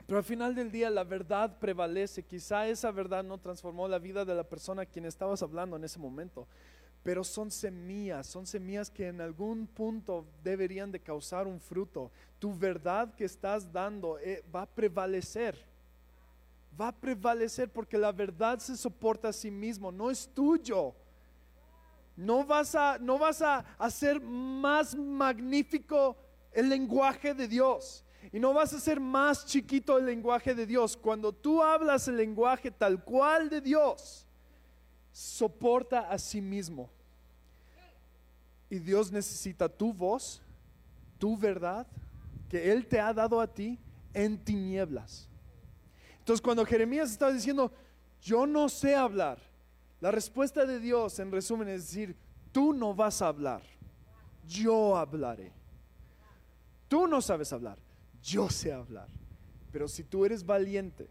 Pero 0.05 0.19
al 0.19 0.23
final 0.23 0.53
del 0.53 0.71
día 0.71 0.89
la 0.89 1.03
verdad 1.03 1.57
prevalece. 1.57 2.23
Quizá 2.23 2.67
esa 2.67 2.91
verdad 2.91 3.23
no 3.23 3.39
transformó 3.39 3.87
la 3.87 3.99
vida 3.99 4.23
de 4.23 4.35
la 4.35 4.43
persona 4.43 4.83
a 4.83 4.85
quien 4.85 5.05
estabas 5.05 5.41
hablando 5.41 5.75
en 5.75 5.83
ese 5.83 5.99
momento. 5.99 6.47
Pero 7.01 7.23
son 7.23 7.51
semillas, 7.51 8.27
son 8.27 8.45
semillas 8.45 8.89
que 8.89 9.07
en 9.07 9.21
algún 9.21 9.67
punto 9.67 10.25
deberían 10.43 10.91
de 10.91 10.99
causar 10.99 11.47
un 11.47 11.59
fruto. 11.59 12.11
Tu 12.39 12.55
verdad 12.55 13.13
que 13.15 13.25
estás 13.25 13.71
dando 13.71 14.19
eh, 14.19 14.43
va 14.53 14.63
a 14.63 14.67
prevalecer. 14.67 15.57
Va 16.79 16.89
a 16.89 16.95
prevalecer 16.95 17.71
porque 17.71 17.97
la 17.97 18.11
verdad 18.11 18.59
se 18.59 18.75
soporta 18.75 19.29
a 19.29 19.33
sí 19.33 19.49
mismo, 19.49 19.91
no 19.91 20.11
es 20.11 20.27
tuyo. 20.27 20.93
No 22.15 22.45
vas 22.45 22.75
a, 22.75 22.97
no 22.99 23.17
vas 23.17 23.41
a 23.41 23.59
hacer 23.77 24.21
más 24.21 24.95
magnífico 24.95 26.15
el 26.51 26.69
lenguaje 26.69 27.33
de 27.33 27.47
Dios 27.47 28.04
y 28.31 28.39
no 28.39 28.53
vas 28.53 28.73
a 28.73 28.79
ser 28.79 28.99
más 28.99 29.45
chiquito 29.45 29.97
el 29.97 30.05
lenguaje 30.05 30.53
de 30.53 30.65
Dios. 30.65 30.97
Cuando 30.97 31.31
tú 31.31 31.61
hablas 31.61 32.07
el 32.07 32.17
lenguaje 32.17 32.71
tal 32.71 33.03
cual 33.03 33.49
de 33.49 33.61
Dios, 33.61 34.25
soporta 35.11 36.09
a 36.09 36.17
sí 36.17 36.41
mismo. 36.41 36.89
Y 38.69 38.79
Dios 38.79 39.11
necesita 39.11 39.69
tu 39.69 39.93
voz, 39.93 40.41
tu 41.17 41.37
verdad, 41.37 41.87
que 42.49 42.71
Él 42.71 42.87
te 42.87 42.99
ha 42.99 43.13
dado 43.13 43.39
a 43.39 43.47
ti 43.47 43.79
en 44.13 44.37
tinieblas. 44.37 45.27
Entonces 46.19 46.41
cuando 46.41 46.65
Jeremías 46.65 47.11
estaba 47.11 47.31
diciendo, 47.31 47.71
yo 48.21 48.47
no 48.47 48.67
sé 48.67 48.95
hablar, 48.95 49.37
la 50.01 50.11
respuesta 50.11 50.65
de 50.65 50.79
Dios 50.79 51.19
en 51.19 51.31
resumen 51.31 51.69
es 51.69 51.87
decir, 51.87 52.15
tú 52.51 52.73
no 52.73 52.93
vas 52.93 53.21
a 53.21 53.27
hablar, 53.27 53.61
yo 54.47 54.97
hablaré. 54.97 55.51
Tú 56.87 57.07
no 57.07 57.21
sabes 57.21 57.51
hablar, 57.53 57.77
yo 58.25 58.49
sé 58.49 58.73
hablar. 58.73 59.07
Pero 59.71 59.87
si 59.87 60.03
tú 60.03 60.25
eres 60.25 60.45
valiente, 60.45 61.07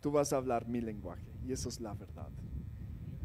tú 0.00 0.12
vas 0.12 0.32
a 0.32 0.36
hablar 0.36 0.66
mi 0.68 0.80
lenguaje. 0.80 1.24
Y 1.46 1.52
eso 1.52 1.68
es 1.68 1.80
la 1.80 1.94
verdad. 1.94 2.28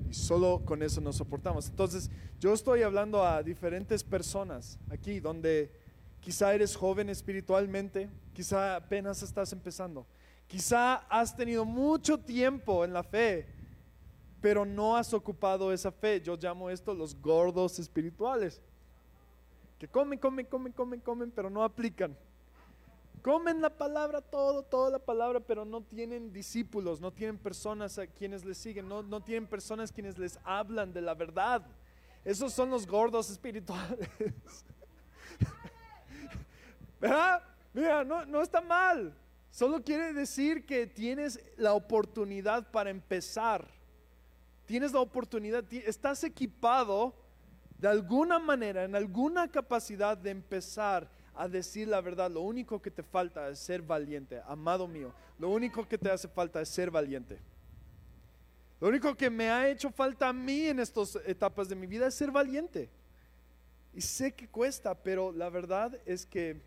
Y 0.09 0.13
solo 0.13 0.63
con 0.65 0.81
eso 0.81 0.99
nos 0.99 1.17
soportamos. 1.17 1.69
Entonces, 1.69 2.09
yo 2.39 2.53
estoy 2.53 2.81
hablando 2.81 3.23
a 3.23 3.43
diferentes 3.43 4.03
personas 4.03 4.79
aquí, 4.89 5.19
donde 5.19 5.71
quizá 6.19 6.53
eres 6.53 6.75
joven 6.75 7.09
espiritualmente, 7.09 8.09
quizá 8.33 8.75
apenas 8.77 9.21
estás 9.21 9.53
empezando, 9.53 10.07
quizá 10.47 10.95
has 11.09 11.35
tenido 11.35 11.63
mucho 11.65 12.17
tiempo 12.17 12.83
en 12.83 12.93
la 12.93 13.03
fe, 13.03 13.47
pero 14.41 14.65
no 14.65 14.97
has 14.97 15.13
ocupado 15.13 15.71
esa 15.71 15.91
fe. 15.91 16.19
Yo 16.21 16.35
llamo 16.35 16.69
esto 16.69 16.93
los 16.93 17.13
gordos 17.13 17.77
espirituales 17.77 18.61
que 19.79 19.87
comen, 19.87 20.19
comen, 20.19 20.45
comen, 20.45 20.73
comen, 20.73 20.99
comen, 20.99 21.31
pero 21.31 21.49
no 21.49 21.63
aplican. 21.63 22.15
Comen 23.21 23.61
la 23.61 23.69
palabra, 23.69 24.21
todo, 24.21 24.63
toda 24.63 24.89
la 24.91 24.99
palabra, 24.99 25.39
pero 25.39 25.65
no 25.65 25.81
tienen 25.81 26.31
discípulos, 26.31 27.01
no 27.01 27.11
tienen 27.11 27.37
personas 27.37 27.97
a 27.97 28.07
quienes 28.07 28.45
les 28.45 28.57
siguen, 28.57 28.87
no, 28.87 29.03
no 29.03 29.21
tienen 29.21 29.47
personas 29.47 29.91
quienes 29.91 30.17
les 30.17 30.37
hablan 30.43 30.93
de 30.93 31.01
la 31.01 31.13
verdad. 31.13 31.65
Esos 32.25 32.53
son 32.53 32.69
los 32.69 32.85
gordos 32.85 33.29
espirituales. 33.29 34.09
¿Verdad? 36.99 37.43
Mira, 37.73 38.03
no, 38.03 38.25
no 38.25 38.41
está 38.41 38.61
mal. 38.61 39.13
Solo 39.49 39.81
quiere 39.81 40.13
decir 40.13 40.65
que 40.65 40.87
tienes 40.87 41.39
la 41.57 41.73
oportunidad 41.73 42.69
para 42.71 42.89
empezar. 42.89 43.65
Tienes 44.65 44.91
la 44.91 44.99
oportunidad, 44.99 45.63
estás 45.71 46.23
equipado 46.23 47.13
de 47.79 47.87
alguna 47.87 48.39
manera, 48.39 48.83
en 48.83 48.95
alguna 48.95 49.49
capacidad 49.49 50.17
de 50.17 50.31
empezar 50.31 51.07
a 51.33 51.47
decir 51.47 51.87
la 51.87 52.01
verdad, 52.01 52.29
lo 52.29 52.41
único 52.41 52.81
que 52.81 52.91
te 52.91 53.03
falta 53.03 53.47
es 53.47 53.59
ser 53.59 53.81
valiente, 53.81 54.41
amado 54.45 54.87
mío. 54.87 55.13
Lo 55.37 55.49
único 55.49 55.87
que 55.87 55.97
te 55.97 56.11
hace 56.11 56.27
falta 56.27 56.61
es 56.61 56.67
ser 56.67 56.91
valiente. 56.91 57.39
Lo 58.81 58.89
único 58.89 59.15
que 59.15 59.29
me 59.29 59.49
ha 59.49 59.69
hecho 59.69 59.89
falta 59.91 60.27
a 60.27 60.33
mí 60.33 60.67
en 60.67 60.79
estas 60.79 61.17
etapas 61.25 61.69
de 61.69 61.75
mi 61.75 61.87
vida 61.87 62.07
es 62.07 62.15
ser 62.15 62.31
valiente. 62.31 62.89
Y 63.93 64.01
sé 64.01 64.33
que 64.33 64.49
cuesta, 64.49 64.93
pero 64.95 65.31
la 65.31 65.49
verdad 65.49 65.97
es 66.05 66.25
que 66.25 66.61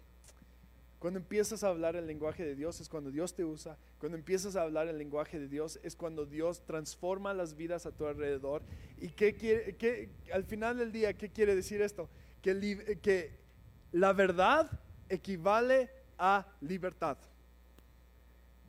cuando 1.02 1.18
empiezas 1.18 1.64
a 1.64 1.68
hablar 1.68 1.96
el 1.96 2.06
lenguaje 2.06 2.44
de 2.44 2.54
Dios 2.54 2.80
es 2.80 2.88
cuando 2.88 3.10
Dios 3.10 3.34
te 3.34 3.44
usa. 3.44 3.76
Cuando 3.98 4.16
empiezas 4.16 4.54
a 4.54 4.62
hablar 4.62 4.86
el 4.86 4.98
lenguaje 4.98 5.36
de 5.36 5.48
Dios 5.48 5.80
es 5.82 5.96
cuando 5.96 6.26
Dios 6.26 6.64
transforma 6.64 7.34
las 7.34 7.56
vidas 7.56 7.86
a 7.86 7.90
tu 7.90 8.06
alrededor. 8.06 8.62
¿Y 9.00 9.08
qué 9.08 9.34
qué, 9.34 10.10
al 10.32 10.44
final 10.44 10.78
del 10.78 10.92
día, 10.92 11.12
qué 11.14 11.28
quiere 11.28 11.56
decir 11.56 11.82
esto? 11.82 12.08
Que, 12.40 13.00
que 13.02 13.36
la 13.90 14.12
verdad 14.12 14.70
equivale 15.08 15.90
a 16.18 16.46
libertad. 16.60 17.18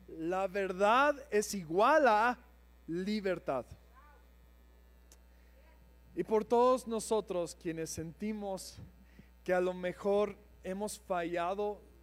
La 0.08 0.48
verdad 0.48 1.14
es 1.30 1.54
igual 1.54 2.08
a 2.08 2.36
libertad. 2.88 3.64
Y 6.16 6.24
por 6.24 6.44
todos 6.44 6.88
nosotros 6.88 7.54
quienes 7.54 7.90
sentimos 7.90 8.80
que 9.44 9.54
a 9.54 9.60
lo 9.60 9.72
mejor 9.72 10.34
hemos 10.64 10.98
fallado 10.98 11.93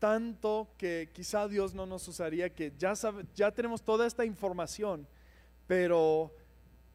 tanto 0.00 0.72
que 0.78 1.10
quizá 1.12 1.46
Dios 1.46 1.74
no 1.74 1.86
nos 1.86 2.08
usaría, 2.08 2.52
que 2.52 2.72
ya, 2.76 2.96
sabe, 2.96 3.24
ya 3.36 3.52
tenemos 3.52 3.82
toda 3.82 4.06
esta 4.06 4.24
información, 4.24 5.06
pero, 5.66 6.34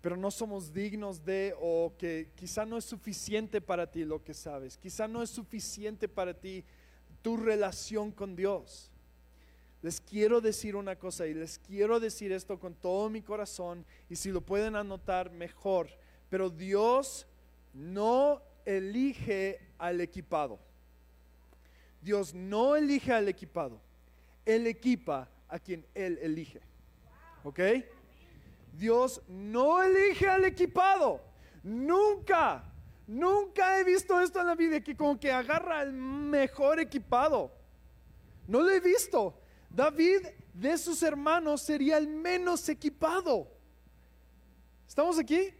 pero 0.01 0.17
no 0.17 0.31
somos 0.31 0.73
dignos 0.73 1.23
de, 1.23 1.55
o 1.61 1.93
que 1.97 2.31
quizá 2.35 2.65
no 2.65 2.77
es 2.77 2.83
suficiente 2.83 3.61
para 3.61 3.89
ti 3.89 4.03
lo 4.03 4.23
que 4.23 4.33
sabes, 4.33 4.75
quizá 4.75 5.07
no 5.07 5.21
es 5.21 5.29
suficiente 5.29 6.09
para 6.09 6.33
ti 6.33 6.65
tu 7.21 7.37
relación 7.37 8.11
con 8.11 8.35
Dios. 8.35 8.91
Les 9.83 10.01
quiero 10.01 10.41
decir 10.41 10.75
una 10.75 10.95
cosa 10.95 11.27
y 11.27 11.35
les 11.35 11.59
quiero 11.59 11.99
decir 11.99 12.31
esto 12.31 12.59
con 12.59 12.73
todo 12.73 13.07
mi 13.07 13.21
corazón 13.21 13.85
y 14.09 14.15
si 14.15 14.31
lo 14.31 14.41
pueden 14.41 14.75
anotar 14.75 15.29
mejor, 15.29 15.89
pero 16.27 16.49
Dios 16.49 17.27
no 17.71 18.41
elige 18.65 19.59
al 19.77 20.01
equipado. 20.01 20.64
Dios 22.05 22.35
no 22.35 22.75
elige 22.75 23.11
al 23.11 23.27
equipado. 23.27 23.81
Él 24.45 24.67
equipa 24.67 25.27
a 25.49 25.57
quien 25.57 25.83
Él 25.95 26.19
elige. 26.21 26.61
¿Ok? 27.43 27.59
Dios 28.73 29.23
no 29.27 29.81
elige 29.81 30.27
al 30.27 30.45
equipado. 30.45 31.19
Nunca, 31.63 32.63
nunca 33.07 33.79
he 33.79 33.83
visto 33.83 34.21
esto 34.21 34.39
en 34.39 34.45
la 34.45 34.53
vida 34.53 34.81
que 34.81 34.95
como 34.95 35.19
que 35.19 35.31
agarra 35.31 35.79
al 35.79 35.93
mejor 35.93 36.79
equipado. 36.79 37.51
No 38.47 38.61
lo 38.61 38.69
he 38.69 38.79
visto. 38.79 39.41
David 39.71 40.27
de 40.53 40.77
sus 40.77 41.01
hermanos 41.01 41.63
sería 41.63 41.97
el 41.97 42.07
menos 42.07 42.69
equipado. 42.69 43.47
¿Estamos 44.87 45.17
aquí? 45.17 45.51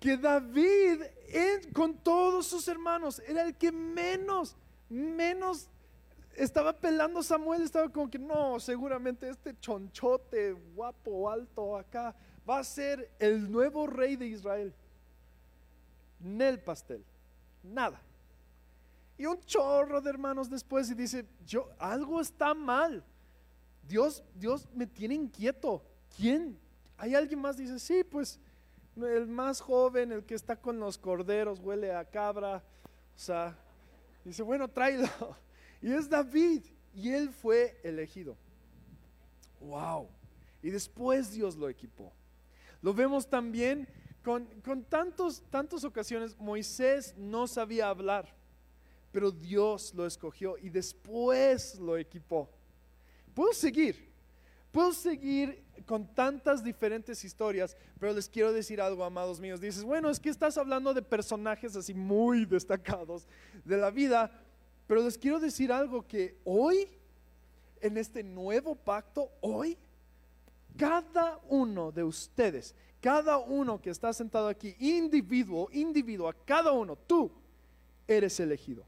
Que 0.00 0.16
David 0.16 1.02
con 1.74 1.98
todos 1.98 2.46
sus 2.46 2.66
hermanos 2.66 3.20
era 3.26 3.42
el 3.42 3.54
que 3.54 3.70
menos, 3.70 4.56
menos 4.88 5.68
estaba 6.34 6.72
pelando 6.72 7.22
Samuel, 7.22 7.62
estaba 7.62 7.88
como 7.88 8.08
que 8.08 8.18
no, 8.18 8.60
seguramente 8.60 9.28
este 9.28 9.58
chonchote 9.58 10.52
guapo, 10.52 11.30
alto 11.30 11.76
acá 11.76 12.14
va 12.48 12.60
a 12.60 12.64
ser 12.64 13.10
el 13.18 13.50
nuevo 13.50 13.86
rey 13.86 14.16
de 14.16 14.26
Israel. 14.26 14.72
Nel 16.20 16.60
pastel, 16.60 17.04
nada. 17.62 18.00
Y 19.16 19.26
un 19.26 19.40
chorro 19.40 20.00
de 20.00 20.10
hermanos 20.10 20.48
después 20.48 20.88
y 20.90 20.94
dice, 20.94 21.26
yo, 21.44 21.68
algo 21.78 22.20
está 22.20 22.54
mal. 22.54 23.04
Dios, 23.82 24.22
Dios 24.34 24.68
me 24.74 24.86
tiene 24.86 25.14
inquieto. 25.14 25.82
¿Quién? 26.16 26.58
¿Hay 26.96 27.14
alguien 27.14 27.40
más? 27.40 27.56
Dice, 27.56 27.78
sí, 27.80 28.04
pues 28.04 28.40
el 28.96 29.26
más 29.26 29.60
joven, 29.60 30.12
el 30.12 30.24
que 30.24 30.34
está 30.34 30.56
con 30.56 30.78
los 30.78 30.98
corderos, 30.98 31.58
huele 31.58 31.92
a 31.92 32.04
cabra. 32.04 32.62
O 33.16 33.18
sea, 33.18 33.56
dice, 34.28 34.42
bueno, 34.42 34.68
tráelo. 34.68 35.08
Y 35.80 35.92
es 35.92 36.08
David. 36.08 36.64
Y 36.92 37.10
él 37.10 37.30
fue 37.30 37.80
elegido. 37.84 38.36
Wow. 39.60 40.08
Y 40.60 40.70
después 40.70 41.30
Dios 41.30 41.54
lo 41.54 41.68
equipó. 41.68 42.12
Lo 42.82 42.92
vemos 42.92 43.30
también 43.30 43.88
con, 44.24 44.44
con 44.62 44.82
tantos, 44.82 45.44
tantas 45.50 45.84
ocasiones. 45.84 46.36
Moisés 46.36 47.14
no 47.16 47.46
sabía 47.46 47.88
hablar 47.88 48.34
pero 49.10 49.30
Dios 49.30 49.94
lo 49.94 50.06
escogió 50.06 50.56
y 50.58 50.68
después 50.68 51.78
lo 51.78 51.96
equipó. 51.96 52.50
Puedo 53.34 53.52
seguir, 53.52 54.07
puedo 54.70 54.92
seguir 54.92 55.64
con 55.86 56.06
tantas 56.14 56.62
diferentes 56.62 57.24
historias, 57.24 57.76
pero 57.98 58.12
les 58.12 58.28
quiero 58.28 58.52
decir 58.52 58.80
algo, 58.80 59.04
amados 59.04 59.40
míos. 59.40 59.60
Dices, 59.60 59.84
bueno, 59.84 60.10
es 60.10 60.20
que 60.20 60.28
estás 60.28 60.58
hablando 60.58 60.92
de 60.92 61.02
personajes 61.02 61.76
así 61.76 61.94
muy 61.94 62.44
destacados 62.44 63.26
de 63.64 63.76
la 63.76 63.90
vida, 63.90 64.30
pero 64.86 65.02
les 65.02 65.16
quiero 65.16 65.38
decir 65.40 65.72
algo 65.72 66.06
que 66.06 66.38
hoy, 66.44 66.88
en 67.80 67.96
este 67.96 68.22
nuevo 68.22 68.74
pacto, 68.74 69.30
hoy, 69.40 69.76
cada 70.76 71.40
uno 71.48 71.90
de 71.90 72.04
ustedes, 72.04 72.74
cada 73.00 73.38
uno 73.38 73.80
que 73.80 73.90
está 73.90 74.12
sentado 74.12 74.48
aquí, 74.48 74.74
individuo, 74.78 75.68
individuo, 75.72 76.28
a 76.28 76.34
cada 76.44 76.72
uno, 76.72 76.96
tú 76.96 77.30
eres 78.06 78.38
elegido 78.40 78.84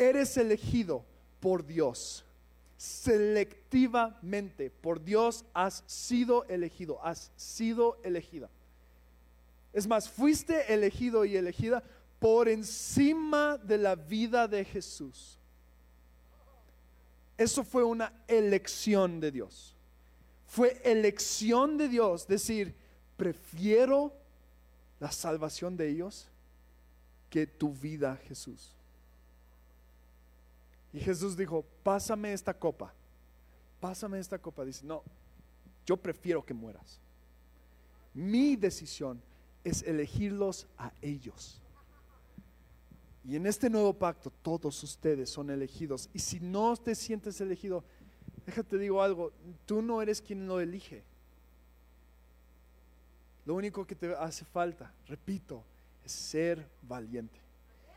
eres 0.00 0.36
elegido 0.38 1.04
por 1.38 1.64
Dios. 1.64 2.24
Selectivamente, 2.80 4.70
por 4.70 5.04
Dios 5.04 5.44
has 5.52 5.84
sido 5.86 6.46
elegido, 6.48 6.98
has 7.04 7.30
sido 7.36 7.98
elegida. 8.02 8.48
Es 9.74 9.86
más, 9.86 10.08
fuiste 10.08 10.72
elegido 10.72 11.26
y 11.26 11.36
elegida 11.36 11.82
por 12.18 12.48
encima 12.48 13.58
de 13.58 13.76
la 13.76 13.96
vida 13.96 14.48
de 14.48 14.64
Jesús. 14.64 15.38
Eso 17.36 17.64
fue 17.64 17.84
una 17.84 18.14
elección 18.26 19.20
de 19.20 19.30
Dios. 19.30 19.76
Fue 20.46 20.80
elección 20.82 21.76
de 21.76 21.86
Dios 21.86 22.26
decir, 22.26 22.74
prefiero 23.18 24.10
la 24.98 25.12
salvación 25.12 25.76
de 25.76 25.90
ellos 25.90 26.30
que 27.28 27.46
tu 27.46 27.74
vida, 27.74 28.18
Jesús. 28.26 28.74
Y 30.92 31.00
Jesús 31.00 31.36
dijo, 31.36 31.64
pásame 31.82 32.32
esta 32.32 32.52
copa, 32.52 32.92
pásame 33.80 34.18
esta 34.18 34.38
copa. 34.38 34.64
Dice, 34.64 34.84
no, 34.84 35.02
yo 35.86 35.96
prefiero 35.96 36.44
que 36.44 36.54
mueras. 36.54 37.00
Mi 38.12 38.56
decisión 38.56 39.22
es 39.62 39.82
elegirlos 39.82 40.66
a 40.76 40.92
ellos. 41.00 41.60
Y 43.24 43.36
en 43.36 43.46
este 43.46 43.68
nuevo 43.68 43.92
pacto 43.92 44.32
todos 44.42 44.82
ustedes 44.82 45.30
son 45.30 45.50
elegidos. 45.50 46.08
Y 46.12 46.18
si 46.18 46.40
no 46.40 46.76
te 46.76 46.94
sientes 46.94 47.40
elegido, 47.40 47.84
déjate 48.46 48.78
digo 48.78 49.02
algo, 49.02 49.32
tú 49.66 49.82
no 49.82 50.00
eres 50.02 50.20
quien 50.20 50.46
lo 50.46 50.60
elige. 50.60 51.04
Lo 53.44 53.54
único 53.54 53.86
que 53.86 53.94
te 53.94 54.14
hace 54.14 54.44
falta, 54.44 54.92
repito, 55.06 55.62
es 56.04 56.12
ser 56.12 56.66
valiente. 56.82 57.38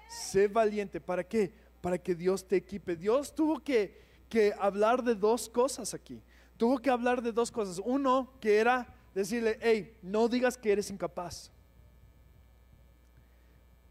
Sé 0.10 0.48
valiente. 0.48 1.00
¿Para 1.02 1.24
qué? 1.24 1.54
Para 1.84 1.98
que 1.98 2.16
Dios 2.16 2.48
te 2.48 2.56
equipe. 2.56 2.96
Dios 2.96 3.36
tuvo 3.36 3.60
que, 3.60 4.02
que 4.30 4.54
hablar 4.58 5.04
de 5.04 5.16
dos 5.16 5.50
cosas 5.50 5.94
aquí. 5.94 6.22
Tuvo 6.56 6.80
que 6.80 6.90
hablar 6.90 7.22
de 7.22 7.34
dos 7.34 7.52
cosas. 7.52 7.82
Uno, 7.84 8.32
que 8.40 8.58
era 8.58 8.88
decirle, 9.14 9.60
hey, 9.62 9.98
no 10.02 10.30
digas 10.30 10.58
que 10.58 10.72
eres 10.72 10.90
incapaz. 10.90 11.52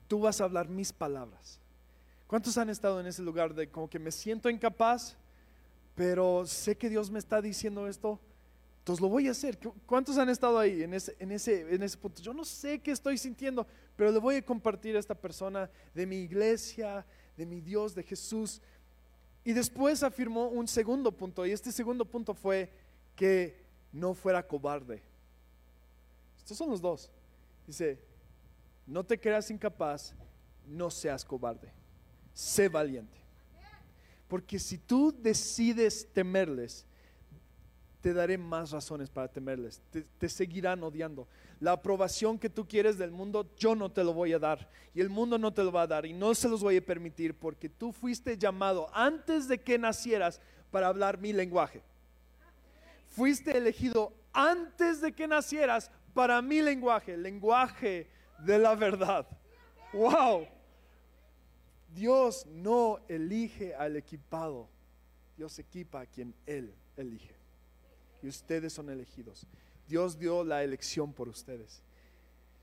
Tú 0.09 0.20
vas 0.20 0.40
a 0.40 0.44
hablar 0.44 0.70
mis 0.70 0.90
palabras. 0.90 1.61
¿Cuántos 2.26 2.57
han 2.57 2.70
estado 2.70 2.98
en 2.98 3.09
ese 3.09 3.20
lugar 3.20 3.52
de 3.52 3.68
como 3.68 3.90
que 3.90 3.98
me 3.98 4.11
siento 4.11 4.48
incapaz, 4.48 5.14
pero 5.94 6.46
sé 6.46 6.74
que 6.78 6.88
Dios 6.88 7.11
me 7.11 7.18
está 7.18 7.42
diciendo 7.42 7.87
esto? 7.87 8.18
Entonces 8.78 9.02
lo 9.02 9.11
voy 9.11 9.28
a 9.28 9.33
hacer. 9.33 9.59
¿Cuántos 9.85 10.16
han 10.16 10.31
estado 10.31 10.59
ahí 10.59 10.83
en 10.83 10.94
ese, 10.94 11.14
en 11.18 11.31
ese, 11.31 11.74
en 11.74 11.83
ese 11.83 11.98
punto? 11.98 12.22
Yo 12.22 12.33
no 12.33 12.46
sé 12.46 12.78
qué 12.78 12.92
estoy 12.92 13.18
sintiendo, 13.18 13.66
pero 13.96 14.11
le 14.11 14.18
voy 14.18 14.37
a 14.37 14.42
compartir 14.42 14.96
a 14.96 14.98
esta 14.98 15.14
persona 15.14 15.68
de 15.94 16.07
mi 16.07 16.16
iglesia, 16.16 17.05
de 17.37 17.47
mi 17.47 17.61
Dios, 17.61 17.95
de 17.95 18.03
Jesús. 18.03 18.61
Y 19.45 19.53
después 19.53 20.03
afirmó 20.03 20.49
un 20.49 20.68
segundo 20.68 21.12
punto, 21.12 21.45
y 21.47 21.51
este 21.51 21.73
segundo 21.73 22.05
punto 22.05 22.35
fue 22.35 22.71
que 23.16 23.61
no 23.92 24.14
fuera 24.14 24.47
cobarde. 24.47 25.03
Estos 26.38 26.57
son 26.57 26.71
los 26.71 26.81
dos. 26.81 27.11
Dice, 27.66 27.99
no 28.87 29.05
te 29.05 29.18
creas 29.18 29.51
incapaz, 29.51 30.14
no 30.66 30.90
seas 30.90 31.25
cobarde, 31.25 31.73
sé 32.35 32.68
valiente. 32.68 33.18
Porque 34.29 34.59
si 34.59 34.79
tú 34.79 35.14
decides 35.16 36.09
temerles, 36.12 36.87
te 38.02 38.12
daré 38.12 38.36
más 38.36 38.72
razones 38.72 39.08
para 39.08 39.28
temerles. 39.28 39.80
Te, 40.18 40.28
seguirán 40.28 40.82
odiando. 40.82 41.28
La 41.60 41.72
aprobación 41.72 42.36
que 42.36 42.50
tú 42.50 42.66
quieres 42.66 42.98
del 42.98 43.12
mundo, 43.12 43.48
yo 43.56 43.76
no 43.76 43.90
te 43.92 44.02
lo 44.02 44.12
voy 44.12 44.32
a 44.32 44.40
dar. 44.40 44.68
Y 44.92 45.00
el 45.00 45.08
mundo 45.08 45.38
no 45.38 45.54
te 45.54 45.62
lo 45.62 45.70
va 45.70 45.82
a 45.82 45.86
dar. 45.86 46.04
Y 46.04 46.12
no 46.12 46.34
se 46.34 46.48
los 46.48 46.62
voy 46.62 46.76
a 46.76 46.84
permitir 46.84 47.32
porque 47.32 47.68
tú 47.68 47.92
fuiste 47.92 48.36
llamado 48.36 48.90
antes 48.92 49.46
de 49.46 49.60
que 49.60 49.78
nacieras 49.78 50.40
para 50.72 50.88
hablar 50.88 51.18
mi 51.18 51.32
lenguaje. 51.32 51.80
Fuiste 53.06 53.56
elegido 53.56 54.12
antes 54.32 55.00
de 55.00 55.12
que 55.12 55.28
nacieras 55.28 55.88
para 56.12 56.42
mi 56.42 56.60
lenguaje, 56.60 57.16
lenguaje 57.16 58.10
de 58.40 58.58
la 58.58 58.74
verdad. 58.74 59.28
¡Wow! 59.92 60.48
Dios 61.94 62.46
no 62.46 62.98
elige 63.06 63.74
al 63.74 63.96
equipado, 63.96 64.68
Dios 65.36 65.58
equipa 65.58 66.00
a 66.00 66.06
quien 66.06 66.34
Él 66.46 66.74
elige 66.96 67.41
y 68.22 68.28
ustedes 68.28 68.72
son 68.72 68.88
elegidos. 68.90 69.46
Dios 69.88 70.18
dio 70.18 70.44
la 70.44 70.62
elección 70.62 71.12
por 71.12 71.28
ustedes. 71.28 71.82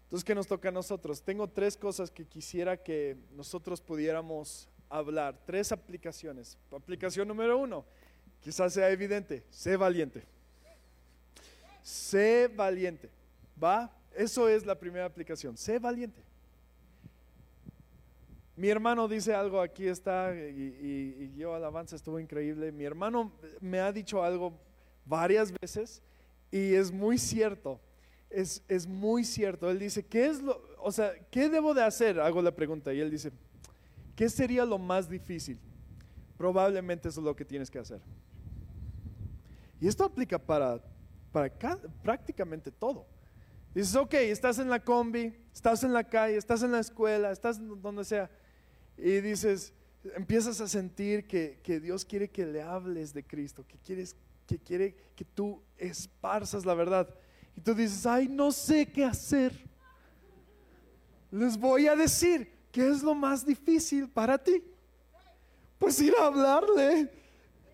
Entonces, 0.05 0.23
¿qué 0.25 0.33
nos 0.33 0.47
toca 0.47 0.69
a 0.69 0.71
nosotros? 0.71 1.21
Tengo 1.21 1.47
tres 1.47 1.77
cosas 1.77 2.09
que 2.09 2.25
quisiera 2.25 2.77
que 2.77 3.15
nosotros 3.35 3.79
pudiéramos 3.81 4.67
hablar, 4.89 5.37
tres 5.45 5.71
aplicaciones. 5.71 6.57
Aplicación 6.71 7.27
número 7.27 7.57
uno, 7.57 7.85
quizás 8.41 8.73
sea 8.73 8.89
evidente, 8.89 9.43
sé 9.51 9.77
valiente. 9.77 10.23
Sé 11.83 12.47
valiente. 12.47 13.09
¿Va? 13.61 13.91
Eso 14.15 14.49
es 14.49 14.65
la 14.65 14.73
primera 14.79 15.05
aplicación, 15.05 15.55
sé 15.55 15.77
valiente. 15.77 16.21
Mi 18.55 18.69
hermano 18.69 19.07
dice 19.07 19.33
algo, 19.33 19.61
aquí 19.61 19.87
está, 19.87 20.35
y, 20.35 21.15
y, 21.17 21.33
yo 21.37 21.53
alabanza, 21.53 21.95
estuvo 21.95 22.19
increíble. 22.19 22.71
Mi 22.73 22.83
hermano 22.83 23.31
me 23.61 23.79
ha 23.79 23.91
dicho 23.93 24.21
algo 24.21 24.59
varias 25.05 25.51
veces 25.61 26.01
y 26.51 26.73
es 26.73 26.91
muy 26.91 27.17
cierto, 27.17 27.79
es, 28.29 28.63
es 28.67 28.87
muy 28.87 29.23
cierto. 29.23 29.69
Él 29.69 29.79
dice, 29.79 30.05
¿qué 30.05 30.27
es 30.27 30.41
lo, 30.41 30.61
o 30.79 30.91
sea, 30.91 31.13
qué 31.31 31.49
debo 31.49 31.73
de 31.73 31.83
hacer? 31.83 32.19
Hago 32.19 32.41
la 32.41 32.55
pregunta 32.55 32.93
y 32.93 32.99
él 32.99 33.11
dice, 33.11 33.31
¿qué 34.15 34.29
sería 34.29 34.65
lo 34.65 34.77
más 34.77 35.09
difícil? 35.09 35.59
Probablemente 36.37 37.09
eso 37.09 37.19
es 37.19 37.25
lo 37.25 37.35
que 37.35 37.45
tienes 37.45 37.69
que 37.69 37.79
hacer. 37.79 38.01
Y 39.81 39.87
esto 39.87 40.03
aplica 40.03 40.37
para, 40.37 40.81
para 41.31 41.51
prácticamente 42.03 42.71
todo. 42.71 43.05
Dices, 43.73 43.95
ok, 43.95 44.13
estás 44.15 44.59
en 44.59 44.69
la 44.69 44.83
combi, 44.83 45.33
estás 45.53 45.83
en 45.83 45.93
la 45.93 46.03
calle, 46.03 46.37
estás 46.37 46.63
en 46.63 46.71
la 46.71 46.79
escuela, 46.79 47.31
estás 47.31 47.59
donde 47.81 48.03
sea 48.03 48.29
y 49.01 49.21
dices, 49.21 49.73
empiezas 50.15 50.59
a 50.59 50.67
sentir 50.67 51.25
que, 51.25 51.79
Dios 51.81 52.03
quiere 52.03 52.29
que 52.29 52.45
le 52.45 52.61
hables 52.61 53.13
de 53.13 53.23
Cristo, 53.23 53.65
que, 53.65 53.77
quieres, 53.77 54.15
que 54.49 54.57
quiere 54.57 54.95
que 55.15 55.23
tú 55.23 55.61
esparzas 55.77 56.65
la 56.65 56.73
verdad. 56.73 57.07
Y 57.55 57.61
tú 57.61 57.75
dices, 57.75 58.03
ay, 58.07 58.27
no 58.27 58.51
sé 58.51 58.91
qué 58.91 59.05
hacer. 59.05 59.53
Les 61.29 61.55
voy 61.55 61.85
a 61.85 61.95
decir, 61.95 62.51
¿qué 62.71 62.89
es 62.89 63.03
lo 63.03 63.13
más 63.13 63.45
difícil 63.45 64.09
para 64.09 64.39
ti? 64.39 64.63
Pues 65.77 66.01
ir 66.01 66.15
a 66.19 66.25
hablarle 66.25 67.11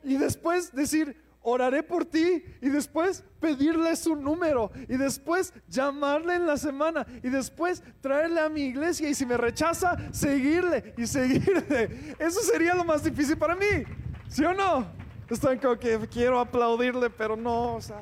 y 0.04 0.18
después 0.18 0.74
decir, 0.74 1.16
oraré 1.42 1.82
por 1.82 2.04
ti 2.04 2.44
y 2.62 2.68
después 2.68 3.24
pedirle 3.40 3.96
su 3.96 4.18
número 4.18 4.70
y 4.90 4.98
después 4.98 5.54
llamarle 5.70 6.36
en 6.36 6.46
la 6.46 6.58
semana 6.58 7.08
y 7.24 7.30
después 7.30 7.82
traerle 8.02 8.42
a 8.42 8.50
mi 8.50 8.64
iglesia 8.64 9.08
y 9.08 9.16
si 9.16 9.26
me 9.26 9.38
rechaza, 9.38 9.96
seguirle 10.12 10.94
y 10.98 11.08
seguirle. 11.08 12.16
Eso 12.20 12.42
sería 12.42 12.76
lo 12.76 12.84
más 12.84 13.02
difícil 13.02 13.38
para 13.38 13.56
mí, 13.56 13.86
¿sí 14.28 14.44
o 14.44 14.54
no? 14.54 15.05
Están 15.30 15.58
como 15.58 15.78
que 15.78 15.98
quiero 16.08 16.40
aplaudirle, 16.40 17.10
pero 17.10 17.36
no, 17.36 17.76
o 17.76 17.82
sea. 17.82 18.02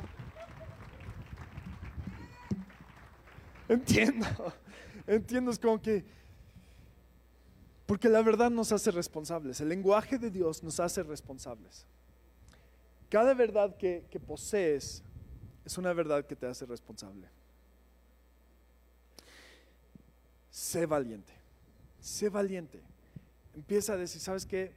Entiendo, 3.69 4.27
entiendo, 5.07 5.51
es 5.51 5.57
como 5.57 5.81
que... 5.81 6.05
Porque 7.85 8.09
la 8.09 8.21
verdad 8.21 8.49
nos 8.49 8.71
hace 8.71 8.91
responsables, 8.91 9.61
el 9.61 9.69
lenguaje 9.69 10.17
de 10.17 10.29
Dios 10.29 10.63
nos 10.63 10.79
hace 10.79 11.03
responsables. 11.03 11.85
Cada 13.09 13.33
verdad 13.33 13.77
que, 13.77 14.03
posees 14.25 15.03
es 15.63 15.77
una 15.77 15.93
verdad 15.93 16.25
que 16.25 16.35
te 16.35 16.47
hace 16.47 16.65
responsable. 16.65 17.29
Sé 20.49 20.85
valiente, 20.85 21.33
sé 21.99 22.29
valiente. 22.29 22.81
Empieza 23.53 23.93
a 23.93 23.97
decir, 23.97 24.19
¿sabes 24.19 24.45
qué? 24.45 24.73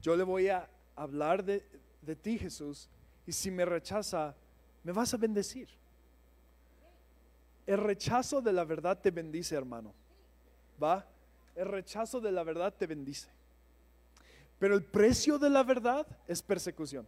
Yo 0.00 0.16
le 0.16 0.22
voy 0.22 0.48
a 0.48 0.68
hablar 0.96 1.44
de, 1.44 1.64
de 2.02 2.16
ti, 2.16 2.38
Jesús, 2.38 2.88
y 3.26 3.32
si 3.32 3.50
me 3.50 3.64
rechaza, 3.64 4.34
me 4.82 4.92
vas 4.92 5.12
a 5.14 5.16
bendecir. 5.16 5.68
El 7.66 7.78
rechazo 7.78 8.40
de 8.40 8.52
la 8.52 8.64
verdad 8.64 8.98
te 9.00 9.10
bendice, 9.10 9.54
hermano. 9.56 9.92
¿Va? 10.82 11.06
El 11.54 11.66
rechazo 11.66 12.20
de 12.20 12.30
la 12.30 12.44
verdad 12.44 12.72
te 12.72 12.86
bendice. 12.86 13.28
Pero 14.58 14.74
el 14.74 14.84
precio 14.84 15.38
de 15.38 15.50
la 15.50 15.62
verdad 15.62 16.06
es 16.26 16.42
persecución. 16.42 17.06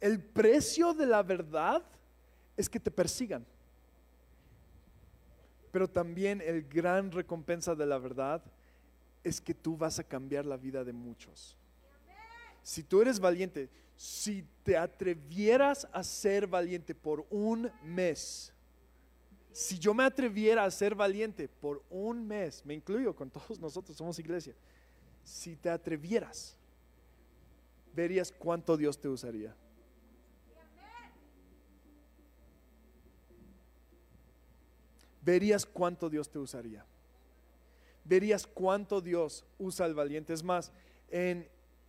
El 0.00 0.20
precio 0.20 0.94
de 0.94 1.06
la 1.06 1.22
verdad 1.22 1.82
es 2.56 2.68
que 2.68 2.80
te 2.80 2.90
persigan. 2.90 3.44
Pero 5.70 5.88
también 5.88 6.40
el 6.40 6.62
gran 6.66 7.12
recompensa 7.12 7.74
de 7.74 7.86
la 7.86 7.98
verdad 7.98 8.42
es 9.22 9.40
que 9.40 9.52
tú 9.52 9.76
vas 9.76 9.98
a 9.98 10.04
cambiar 10.04 10.46
la 10.46 10.56
vida 10.56 10.84
de 10.84 10.92
muchos. 10.92 11.56
Si 12.66 12.82
tú 12.82 13.00
eres 13.00 13.20
valiente, 13.20 13.70
si 13.94 14.44
te 14.64 14.76
atrevieras 14.76 15.86
a 15.92 16.02
ser 16.02 16.48
valiente 16.48 16.96
por 16.96 17.24
un 17.30 17.70
mes, 17.84 18.52
si 19.52 19.78
yo 19.78 19.94
me 19.94 20.02
atreviera 20.02 20.64
a 20.64 20.70
ser 20.72 20.96
valiente 20.96 21.46
por 21.46 21.84
un 21.88 22.26
mes, 22.26 22.66
me 22.66 22.74
incluyo 22.74 23.14
con 23.14 23.30
todos 23.30 23.60
nosotros, 23.60 23.96
somos 23.96 24.18
iglesia, 24.18 24.52
si 25.22 25.54
te 25.54 25.70
atrevieras, 25.70 26.56
verías 27.94 28.32
cuánto 28.32 28.76
Dios 28.76 28.98
te 29.00 29.06
usaría. 29.06 29.54
verías 35.22 35.64
cuánto 35.64 36.10
Dios 36.10 36.28
te 36.28 36.40
usaría. 36.40 36.84
Verías 38.04 38.44
cuánto 38.44 39.00
Dios 39.00 39.44
usa 39.56 39.86
al 39.86 39.94
valiente. 39.94 40.32
Es 40.32 40.42
más, 40.42 40.72
en, 41.10 41.48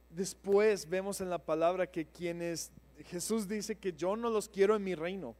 después 0.09 0.89
vemos 0.89 1.21
en 1.21 1.29
la 1.29 1.37
palabra 1.37 1.87
que 1.87 2.05
quienes, 2.05 2.71
Jesús 3.05 3.47
dice 3.47 3.75
que 3.75 3.93
yo 3.93 4.15
no 4.15 4.29
los 4.29 4.49
quiero 4.49 4.75
en 4.75 4.83
mi 4.83 4.95
reino. 4.95 5.35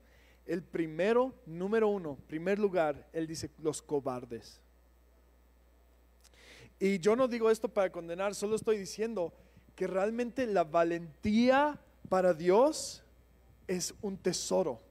El 0.46 0.64
primero, 0.64 1.34
número 1.46 1.88
uno, 1.90 2.18
primer 2.28 2.58
lugar, 2.58 3.08
Él 3.12 3.28
dice 3.28 3.50
los 3.62 3.82
cobardes. 3.82 4.62
Y 6.80 7.00
yo 7.00 7.16
no 7.16 7.28
digo 7.28 7.50
esto 7.50 7.68
para 7.68 7.92
condenar, 7.92 8.36
solo 8.36 8.56
estoy 8.56 8.78
diciendo 8.78 9.34
que 9.76 9.88
realmente 9.88 10.46
la 10.46 10.64
valentía 10.64 11.80
para 12.10 12.34
Dios 12.34 13.04
es 13.68 13.94
un 14.02 14.18
tesoro. 14.18 14.82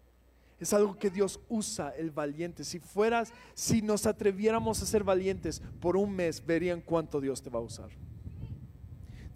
Es 0.59 0.73
algo 0.73 0.99
que 0.99 1.11
Dios 1.11 1.39
usa, 1.49 1.91
el 1.91 2.11
valiente. 2.11 2.65
Si 2.65 2.79
fueras, 2.79 3.33
si 3.55 3.83
nos 3.83 4.07
atreviéramos 4.07 4.83
a 4.83 4.87
ser 4.87 5.05
valientes 5.05 5.63
por 5.81 5.97
un 5.97 6.15
mes, 6.15 6.45
verían 6.45 6.81
cuánto 6.81 7.21
Dios 7.21 7.43
te 7.43 7.51
va 7.51 7.59
a 7.59 7.63
usar. 7.63 7.91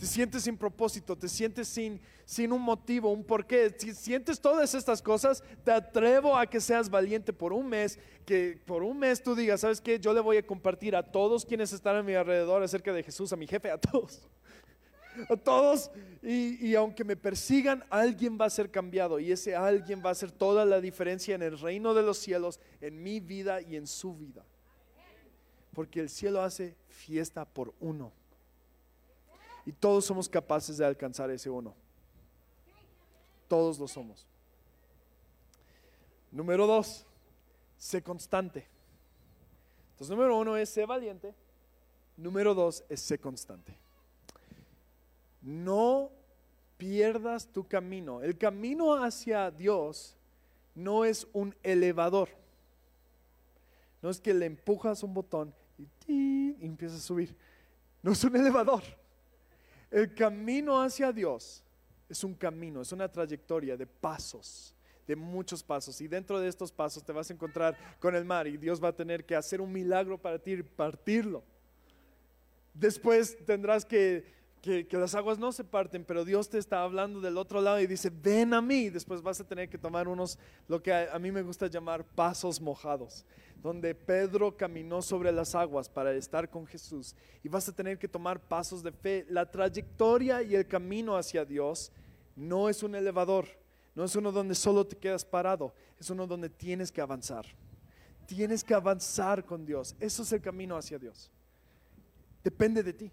Te 0.01 0.07
sientes 0.07 0.45
sin 0.45 0.57
propósito, 0.57 1.15
te 1.15 1.29
sientes 1.29 1.69
sin, 1.69 2.01
sin 2.25 2.53
un 2.53 2.63
motivo, 2.63 3.13
un 3.13 3.23
porqué. 3.23 3.71
Si 3.77 3.93
sientes 3.93 4.41
todas 4.41 4.75
estas 4.75 5.03
cosas, 5.03 5.45
te 5.63 5.71
atrevo 5.71 6.39
a 6.39 6.47
que 6.47 6.59
seas 6.59 6.89
valiente 6.89 7.35
por 7.35 7.53
un 7.53 7.69
mes, 7.69 7.99
que 8.25 8.59
por 8.65 8.83
un 8.83 8.99
mes 8.99 9.23
tú 9.23 9.35
digas, 9.35 9.61
¿sabes 9.61 9.79
qué? 9.79 10.01
Yo 10.01 10.15
le 10.15 10.21
voy 10.21 10.39
a 10.39 10.47
compartir 10.47 10.97
a 10.97 11.03
todos 11.03 11.45
quienes 11.45 11.75
están 11.75 11.97
a 11.97 12.03
mi 12.03 12.15
alrededor 12.15 12.63
acerca 12.63 12.95
de 12.95 13.03
Jesús, 13.03 13.31
a 13.35 13.37
mi 13.37 13.47
jefe, 13.47 13.71
a 13.71 13.77
todos 13.77 14.23
a 15.29 15.37
todos. 15.37 15.91
Y, 16.23 16.75
aunque 16.75 17.05
me 17.05 17.15
persigan, 17.15 17.85
alguien 17.91 18.39
va 18.41 18.47
a 18.47 18.51
ser 18.51 18.71
cambiado. 18.71 19.21
Y 19.21 19.33
ese 19.33 19.55
alguien 19.55 20.03
va 20.03 20.09
a 20.09 20.13
hacer 20.13 20.33
toda 20.33 20.65
la 20.65 20.81
diferencia 20.81 21.35
en 21.35 21.43
el 21.43 21.59
reino 21.59 21.93
de 21.93 22.03
los 22.03 22.17
cielos, 22.17 22.59
en 22.81 23.03
mi 23.03 23.21
vida 23.21 23.61
y 23.61 23.77
en 23.77 23.87
su 23.87 24.15
vida. 24.15 24.47
Porque 25.75 26.01
el 26.01 26.09
cielo 26.09 26.41
hace 26.41 26.75
fiesta 26.89 27.45
por 27.45 27.75
uno. 27.81 28.13
Y 29.71 29.73
todos 29.73 30.05
somos 30.05 30.29
capaces 30.29 30.79
de 30.79 30.85
alcanzar 30.85 31.31
ese 31.31 31.49
uno. 31.49 31.73
Todos 33.47 33.79
lo 33.79 33.87
somos. 33.87 34.27
Número 36.33 36.67
dos, 36.67 37.07
sé 37.79 38.03
constante. 38.03 38.67
Entonces, 39.93 40.11
número 40.11 40.37
uno 40.37 40.57
es 40.57 40.69
sé 40.71 40.85
valiente. 40.85 41.33
Número 42.17 42.55
dos 42.55 42.83
es 42.89 43.01
sé 43.01 43.19
constante 43.19 43.81
no 45.41 46.11
pierdas 46.77 47.47
tu 47.47 47.67
camino. 47.67 48.23
El 48.23 48.37
camino 48.37 48.95
hacia 48.95 49.51
Dios 49.51 50.17
no 50.75 51.05
es 51.05 51.27
un 51.33 51.55
elevador. 51.63 52.29
No 54.03 54.11
es 54.11 54.21
que 54.21 54.33
le 54.33 54.47
empujas 54.47 55.03
un 55.03 55.13
botón 55.13 55.55
y, 56.07 56.65
empiezas 56.65 56.99
a 56.99 57.03
subir. 57.03 57.37
No 58.03 58.13
es 58.13 58.25
un 58.25 58.37
elevador. 58.37 58.83
El 59.91 60.15
camino 60.15 60.81
hacia 60.81 61.13
Dios 61.13 61.65
es 62.09 62.23
un 62.25 62.35
camino, 62.35 62.81
es 62.81 62.93
una 62.93 63.11
trayectoria 63.11 63.77
de 63.77 63.87
pasos, 63.87 64.75
de 65.07 65.17
muchos 65.17 65.63
pasos. 65.63 66.01
Y 66.01 66.09
dentro 66.09 66.39
de 66.39 66.49
estos 66.49 66.71
pasos 66.71 67.05
te 67.05 67.13
vas 67.13 67.31
a 67.31 67.33
encontrar 67.33 67.77
con 67.99 68.15
el 68.15 68.25
mar 68.25 68.47
y 68.47 68.57
Dios 68.57 68.83
va 68.83 68.89
a 68.89 68.97
tener 68.97 69.25
que 69.25 69.35
hacer 69.35 69.61
un 69.61 69.73
milagro 69.73 70.17
para 70.19 70.39
ti 70.39 70.53
y 70.53 70.63
partirlo. 70.63 71.43
Después 72.73 73.37
tendrás 73.45 73.85
que 73.85 74.25
que, 74.61 74.87
las 74.93 75.15
aguas 75.15 75.39
no 75.39 75.53
se 75.53 75.65
parten, 75.65 76.05
pero 76.05 76.25
Dios 76.25 76.49
te 76.49 76.59
está 76.59 76.83
hablando 76.83 77.21
del 77.21 77.39
otro 77.39 77.61
lado 77.61 77.81
y 77.81 77.87
dice, 77.87 78.11
ven 78.11 78.53
a 78.53 78.61
mí. 78.61 78.91
Después 78.91 79.23
vas 79.23 79.41
a 79.41 79.47
tener 79.47 79.69
que 79.69 79.79
tomar 79.79 80.07
unos, 80.07 80.39
lo 80.69 80.83
que 80.83 80.93
a, 80.93 81.19
mí 81.19 81.33
me 81.33 81.43
gusta 81.43 81.67
llamar 81.67 82.05
pasos 82.05 82.61
mojados, 82.61 83.25
donde 83.63 83.95
Pedro 83.95 84.57
caminó 84.57 85.01
sobre 85.01 85.33
las 85.33 85.55
aguas 85.55 85.89
para 85.89 86.13
estar 86.13 86.49
con 86.51 86.67
Jesús. 86.67 87.15
Y 87.43 87.49
vas 87.49 87.69
a 87.69 87.75
tener 87.75 87.99
que 87.99 88.09
tomar 88.09 88.39
pasos 88.41 88.83
de 88.83 88.93
fe. 88.93 89.27
La 89.31 89.51
trayectoria 89.51 90.43
y 90.43 90.55
el 90.55 90.67
camino 90.67 91.17
hacia 91.17 91.45
Dios 91.45 91.91
no 92.37 92.69
es 92.69 92.83
un 92.83 92.95
elevador, 92.95 93.47
no 93.95 94.05
es 94.05 94.15
uno 94.15 94.31
donde 94.31 94.55
solo 94.55 94.87
te 94.87 94.97
quedas 94.97 95.25
parado, 95.25 95.75
es 95.99 96.11
uno 96.11 96.27
donde 96.27 96.51
tienes 96.51 96.93
que 96.93 97.01
avanzar. 97.01 97.47
Tienes 98.27 98.63
que 98.63 98.75
avanzar 98.75 99.45
con 99.45 99.65
Dios. 99.65 99.97
Eso 99.99 100.23
es 100.23 100.33
el 100.33 100.41
camino 100.41 100.77
hacia 100.77 100.99
Dios. 100.99 101.31
Depende 102.45 102.83
de 102.83 102.93
ti 102.93 103.11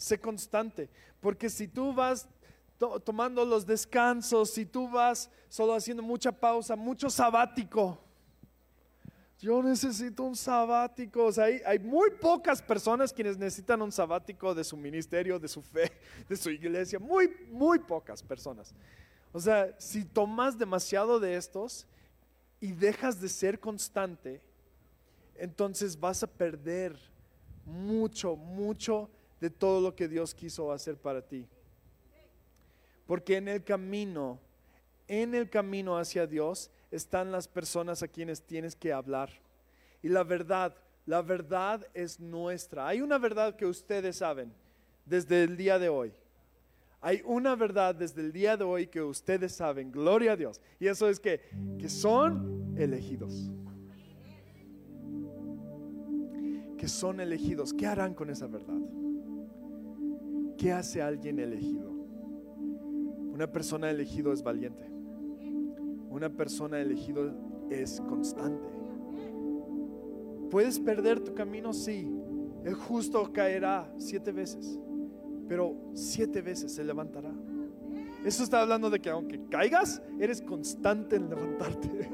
sé 0.00 0.18
constante, 0.18 0.88
porque 1.20 1.50
si 1.50 1.68
tú 1.68 1.92
vas 1.92 2.26
tomando 3.04 3.44
los 3.44 3.66
descansos, 3.66 4.50
si 4.50 4.64
tú 4.64 4.88
vas 4.88 5.30
solo 5.50 5.74
haciendo 5.74 6.02
mucha 6.02 6.32
pausa, 6.32 6.74
mucho 6.74 7.10
sabático, 7.10 7.98
yo 9.38 9.62
necesito 9.62 10.22
un 10.22 10.34
sabático. 10.34 11.26
O 11.26 11.32
sea, 11.32 11.44
hay, 11.44 11.60
hay, 11.66 11.78
muy 11.78 12.10
pocas 12.10 12.62
personas 12.62 13.12
quienes 13.12 13.36
necesitan 13.36 13.82
un 13.82 13.92
sabático 13.92 14.54
de 14.54 14.64
su 14.64 14.76
ministerio, 14.76 15.38
de 15.38 15.48
su 15.48 15.60
fe, 15.60 15.92
de 16.28 16.36
su 16.36 16.50
iglesia. 16.50 16.98
Muy, 16.98 17.28
muy 17.50 17.78
pocas 17.78 18.22
personas. 18.22 18.74
O 19.32 19.40
sea, 19.40 19.74
si 19.78 20.04
tomas 20.04 20.58
demasiado 20.58 21.20
de 21.20 21.36
estos 21.36 21.86
y 22.58 22.72
dejas 22.72 23.20
de 23.20 23.28
ser 23.28 23.60
constante, 23.60 24.40
entonces 25.36 25.98
vas 25.98 26.22
a 26.22 26.26
perder 26.26 26.98
mucho, 27.66 28.36
mucho 28.36 29.10
de 29.40 29.50
todo 29.50 29.80
lo 29.80 29.96
que 29.96 30.06
Dios 30.06 30.34
quiso 30.34 30.70
hacer 30.70 30.96
para 30.96 31.22
ti. 31.22 31.46
Porque 33.06 33.36
en 33.36 33.48
el 33.48 33.64
camino, 33.64 34.38
en 35.08 35.34
el 35.34 35.48
camino 35.48 35.98
hacia 35.98 36.26
Dios, 36.26 36.70
están 36.90 37.32
las 37.32 37.48
personas 37.48 38.02
a 38.02 38.08
quienes 38.08 38.42
tienes 38.42 38.76
que 38.76 38.92
hablar. 38.92 39.30
Y 40.02 40.08
la 40.08 40.22
verdad, 40.22 40.76
la 41.06 41.22
verdad 41.22 41.86
es 41.94 42.20
nuestra. 42.20 42.86
Hay 42.86 43.00
una 43.00 43.18
verdad 43.18 43.56
que 43.56 43.66
ustedes 43.66 44.16
saben 44.16 44.52
desde 45.04 45.42
el 45.42 45.56
día 45.56 45.78
de 45.78 45.88
hoy. 45.88 46.12
Hay 47.00 47.22
una 47.24 47.56
verdad 47.56 47.94
desde 47.94 48.20
el 48.20 48.30
día 48.30 48.56
de 48.58 48.64
hoy 48.64 48.86
que 48.86 49.00
ustedes 49.00 49.52
saben, 49.52 49.90
gloria 49.90 50.32
a 50.32 50.36
Dios. 50.36 50.60
Y 50.78 50.86
eso 50.86 51.08
es 51.08 51.18
que, 51.18 51.40
que 51.78 51.88
son 51.88 52.74
elegidos. 52.76 53.50
Que 56.76 56.88
son 56.88 57.20
elegidos. 57.20 57.72
¿Qué 57.72 57.86
harán 57.86 58.14
con 58.14 58.28
esa 58.28 58.46
verdad? 58.46 58.78
¿Qué 60.60 60.72
hace 60.72 61.00
alguien 61.00 61.38
elegido? 61.38 61.90
Una 63.32 63.50
persona 63.50 63.88
elegido 63.88 64.30
es 64.30 64.42
valiente. 64.42 64.84
Una 66.10 66.28
persona 66.28 66.78
elegido 66.78 67.32
es 67.70 67.98
constante. 68.02 68.68
Puedes 70.50 70.78
perder 70.78 71.20
tu 71.20 71.32
camino, 71.32 71.72
sí. 71.72 72.14
El 72.62 72.74
justo 72.74 73.32
caerá 73.32 73.90
siete 73.96 74.32
veces, 74.32 74.78
pero 75.48 75.74
siete 75.94 76.42
veces 76.42 76.72
se 76.72 76.84
levantará. 76.84 77.32
Eso 78.22 78.42
está 78.42 78.60
hablando 78.60 78.90
de 78.90 79.00
que 79.00 79.08
aunque 79.08 79.40
caigas, 79.48 80.02
eres 80.18 80.42
constante 80.42 81.16
en 81.16 81.30
levantarte. 81.30 82.10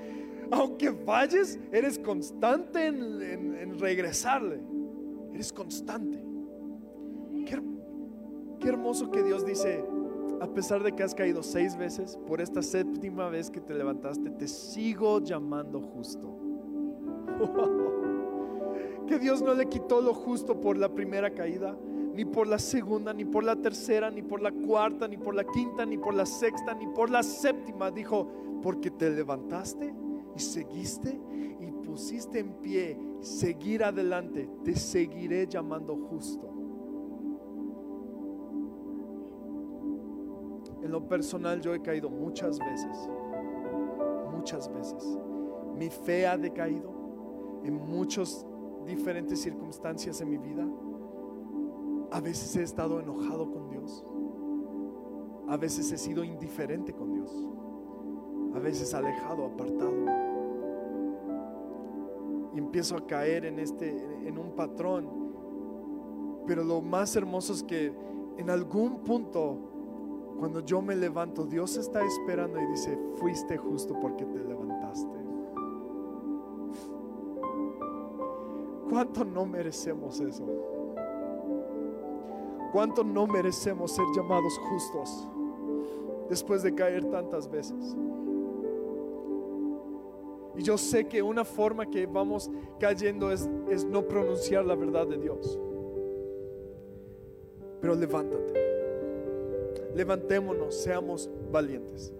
aunque 0.50 0.90
falles, 0.92 1.60
eres 1.70 1.98
constante 1.98 2.86
en, 2.86 3.78
regresarle. 3.78 4.58
Eres 5.34 5.52
constante. 5.52 6.24
Qué, 7.44 7.60
qué 8.60 8.68
hermoso 8.68 9.10
que 9.10 9.22
Dios 9.22 9.44
dice, 9.44 9.84
a 10.40 10.46
pesar 10.46 10.82
de 10.82 10.92
que 10.92 11.02
has 11.02 11.14
caído 11.14 11.42
seis 11.42 11.76
veces, 11.76 12.18
por 12.26 12.40
esta 12.40 12.62
séptima 12.62 13.28
vez 13.28 13.50
que 13.50 13.60
te 13.60 13.74
levantaste, 13.74 14.30
te 14.30 14.46
sigo 14.46 15.20
llamando 15.20 15.80
justo. 15.80 16.38
Que 19.06 19.18
Dios 19.18 19.42
no 19.42 19.54
le 19.54 19.66
quitó 19.66 20.00
lo 20.00 20.14
justo 20.14 20.60
por 20.60 20.78
la 20.78 20.88
primera 20.88 21.30
caída, 21.30 21.76
ni 22.14 22.24
por 22.24 22.46
la 22.46 22.60
segunda, 22.60 23.12
ni 23.12 23.24
por 23.24 23.42
la 23.42 23.56
tercera, 23.56 24.08
ni 24.08 24.22
por 24.22 24.40
la 24.40 24.52
cuarta, 24.52 25.08
ni 25.08 25.16
por 25.16 25.34
la 25.34 25.42
quinta, 25.42 25.84
ni 25.84 25.98
por 25.98 26.14
la 26.14 26.24
sexta, 26.24 26.74
ni 26.74 26.86
por 26.86 27.10
la 27.10 27.24
séptima. 27.24 27.90
Dijo, 27.90 28.28
porque 28.62 28.88
te 28.88 29.10
levantaste 29.10 29.92
y 30.36 30.38
seguiste 30.38 31.18
y 31.58 31.72
pusiste 31.72 32.38
en 32.38 32.52
pie, 32.60 32.96
seguir 33.20 33.82
adelante, 33.82 34.48
te 34.62 34.76
seguiré 34.76 35.48
llamando 35.48 35.96
justo. 35.96 36.49
Lo 40.90 41.06
personal 41.06 41.60
yo 41.60 41.72
he 41.72 41.80
caído 41.80 42.10
muchas 42.10 42.58
veces, 42.58 43.08
muchas 44.32 44.68
veces. 44.72 45.18
Mi 45.76 45.88
fe 45.88 46.26
ha 46.26 46.36
decaído 46.36 46.90
en 47.62 47.74
muchas 47.74 48.44
diferentes 48.84 49.40
circunstancias 49.40 50.20
en 50.20 50.30
mi 50.30 50.38
vida. 50.38 50.66
A 52.10 52.20
veces 52.20 52.56
he 52.56 52.64
estado 52.64 52.98
enojado 52.98 53.52
con 53.52 53.68
Dios. 53.68 54.04
A 55.46 55.56
veces 55.56 55.92
he 55.92 55.98
sido 55.98 56.24
indiferente 56.24 56.92
con 56.92 57.12
Dios. 57.12 57.32
A 58.56 58.58
veces 58.58 58.92
alejado, 58.92 59.44
apartado. 59.44 59.92
Y 62.52 62.58
empiezo 62.58 62.96
a 62.96 63.06
caer 63.06 63.44
en 63.44 63.60
este 63.60 63.90
en 64.26 64.38
un 64.38 64.56
patrón. 64.56 65.08
Pero 66.48 66.64
lo 66.64 66.80
más 66.80 67.14
hermoso 67.14 67.52
es 67.52 67.62
que 67.62 67.92
en 68.38 68.50
algún 68.50 69.04
punto 69.04 69.69
cuando 70.40 70.60
yo 70.60 70.80
me 70.80 70.96
levanto, 70.96 71.44
Dios 71.44 71.76
está 71.76 72.02
esperando 72.02 72.58
y 72.58 72.66
dice, 72.68 72.98
fuiste 73.16 73.58
justo 73.58 73.94
porque 74.00 74.24
te 74.24 74.38
levantaste. 74.38 75.18
¿Cuánto 78.88 79.22
no 79.22 79.44
merecemos 79.44 80.18
eso? 80.18 80.46
¿Cuánto 82.72 83.04
no 83.04 83.26
merecemos 83.26 83.92
ser 83.92 84.06
llamados 84.16 84.58
justos 84.70 85.28
después 86.30 86.62
de 86.62 86.74
caer 86.74 87.04
tantas 87.04 87.46
veces? 87.46 87.94
Y 90.56 90.62
yo 90.62 90.78
sé 90.78 91.06
que 91.06 91.20
una 91.20 91.44
forma 91.44 91.84
que 91.84 92.06
vamos 92.06 92.50
cayendo 92.78 93.30
es, 93.30 93.46
es 93.68 93.84
no 93.84 94.08
pronunciar 94.08 94.64
la 94.64 94.74
verdad 94.74 95.06
de 95.06 95.18
Dios. 95.18 95.60
Pero 97.82 97.94
levántate 97.94 98.59
levantémonos, 100.00 100.74
seamos 100.74 101.28
valientes. 101.52 102.10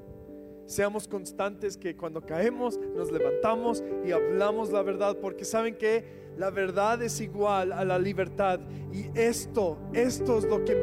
Seamos 0.66 1.08
constantes 1.08 1.78
que 1.78 1.96
cuando 1.96 2.20
caemos 2.20 2.78
nos 2.94 3.10
levantamos 3.10 3.82
y 4.04 4.12
hablamos 4.12 4.70
la 4.70 4.82
verdad, 4.82 5.16
porque 5.16 5.46
saben 5.46 5.74
que 5.76 6.04
la 6.36 6.50
verdad 6.50 7.02
es 7.02 7.20
igual 7.22 7.72
a 7.72 7.82
la 7.84 7.98
libertad. 7.98 8.60
Y 8.92 9.06
esto, 9.18 9.78
esto 9.94 10.38
es 10.38 10.44
lo 10.44 10.62
que, 10.62 10.74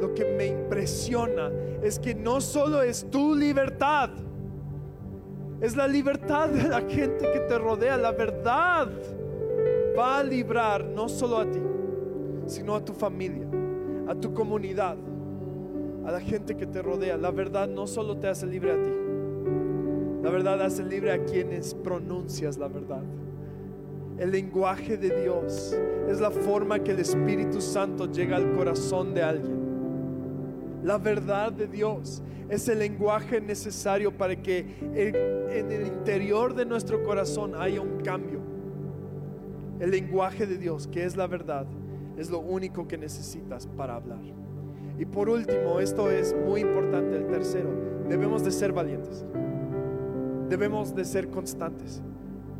lo 0.00 0.14
que 0.14 0.24
me 0.24 0.46
impresiona, 0.46 1.50
es 1.82 1.98
que 1.98 2.14
no 2.14 2.40
solo 2.40 2.82
es 2.82 3.10
tu 3.10 3.34
libertad, 3.34 4.10
es 5.60 5.76
la 5.76 5.88
libertad 5.88 6.50
de 6.50 6.68
la 6.68 6.82
gente 6.82 7.32
que 7.32 7.40
te 7.40 7.58
rodea. 7.58 7.96
La 7.96 8.12
verdad 8.12 8.88
va 9.98 10.18
a 10.18 10.22
librar 10.22 10.84
no 10.84 11.08
solo 11.08 11.38
a 11.38 11.50
ti, 11.50 11.60
sino 12.46 12.76
a 12.76 12.84
tu 12.84 12.92
familia, 12.92 13.48
a 14.06 14.14
tu 14.14 14.32
comunidad 14.32 14.96
a 16.06 16.12
la 16.12 16.20
gente 16.20 16.56
que 16.56 16.66
te 16.66 16.82
rodea. 16.82 17.16
La 17.16 17.30
verdad 17.30 17.68
no 17.68 17.86
solo 17.86 18.16
te 18.16 18.28
hace 18.28 18.46
libre 18.46 18.72
a 18.72 18.82
ti, 18.82 18.90
la 20.22 20.30
verdad 20.30 20.62
hace 20.62 20.82
libre 20.82 21.12
a 21.12 21.24
quienes 21.24 21.74
pronuncias 21.74 22.56
la 22.56 22.68
verdad. 22.68 23.02
El 24.18 24.30
lenguaje 24.30 24.96
de 24.96 25.22
Dios 25.22 25.76
es 26.08 26.20
la 26.20 26.30
forma 26.30 26.78
que 26.78 26.92
el 26.92 27.00
Espíritu 27.00 27.60
Santo 27.60 28.10
llega 28.10 28.36
al 28.36 28.52
corazón 28.52 29.12
de 29.12 29.22
alguien. 29.22 29.64
La 30.84 30.98
verdad 30.98 31.50
de 31.50 31.66
Dios 31.66 32.22
es 32.48 32.68
el 32.68 32.78
lenguaje 32.78 33.40
necesario 33.40 34.16
para 34.16 34.40
que 34.40 34.64
en 34.80 35.72
el 35.72 35.86
interior 35.86 36.54
de 36.54 36.64
nuestro 36.64 37.02
corazón 37.02 37.54
haya 37.56 37.80
un 37.80 38.00
cambio. 38.02 38.40
El 39.80 39.90
lenguaje 39.90 40.46
de 40.46 40.58
Dios, 40.58 40.86
que 40.86 41.04
es 41.04 41.16
la 41.16 41.26
verdad, 41.26 41.66
es 42.16 42.30
lo 42.30 42.38
único 42.38 42.86
que 42.86 42.96
necesitas 42.96 43.66
para 43.66 43.96
hablar. 43.96 44.43
Y 44.98 45.04
por 45.04 45.28
último, 45.28 45.80
esto 45.80 46.10
es 46.10 46.34
muy 46.46 46.60
importante, 46.60 47.16
el 47.16 47.26
tercero, 47.26 47.70
debemos 48.08 48.44
de 48.44 48.50
ser 48.50 48.72
valientes. 48.72 49.24
Debemos 50.48 50.94
de 50.94 51.04
ser 51.04 51.28
constantes. 51.30 52.02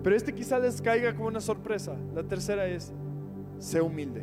Pero 0.03 0.17
este 0.17 0.35
quizá 0.35 0.59
les 0.59 0.83
caiga 0.83 1.15
como 1.15 1.29
una 1.29 1.41
sorpresa. 1.41 1.97
La 2.15 2.23
tercera 2.23 2.67
es, 2.67 2.93
sé 3.59 3.81
humilde. 3.81 4.23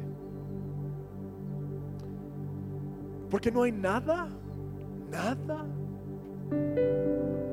Porque 3.29 3.49
no 3.49 3.63
hay 3.63 3.71
nada, 3.71 4.27
nada 5.09 5.65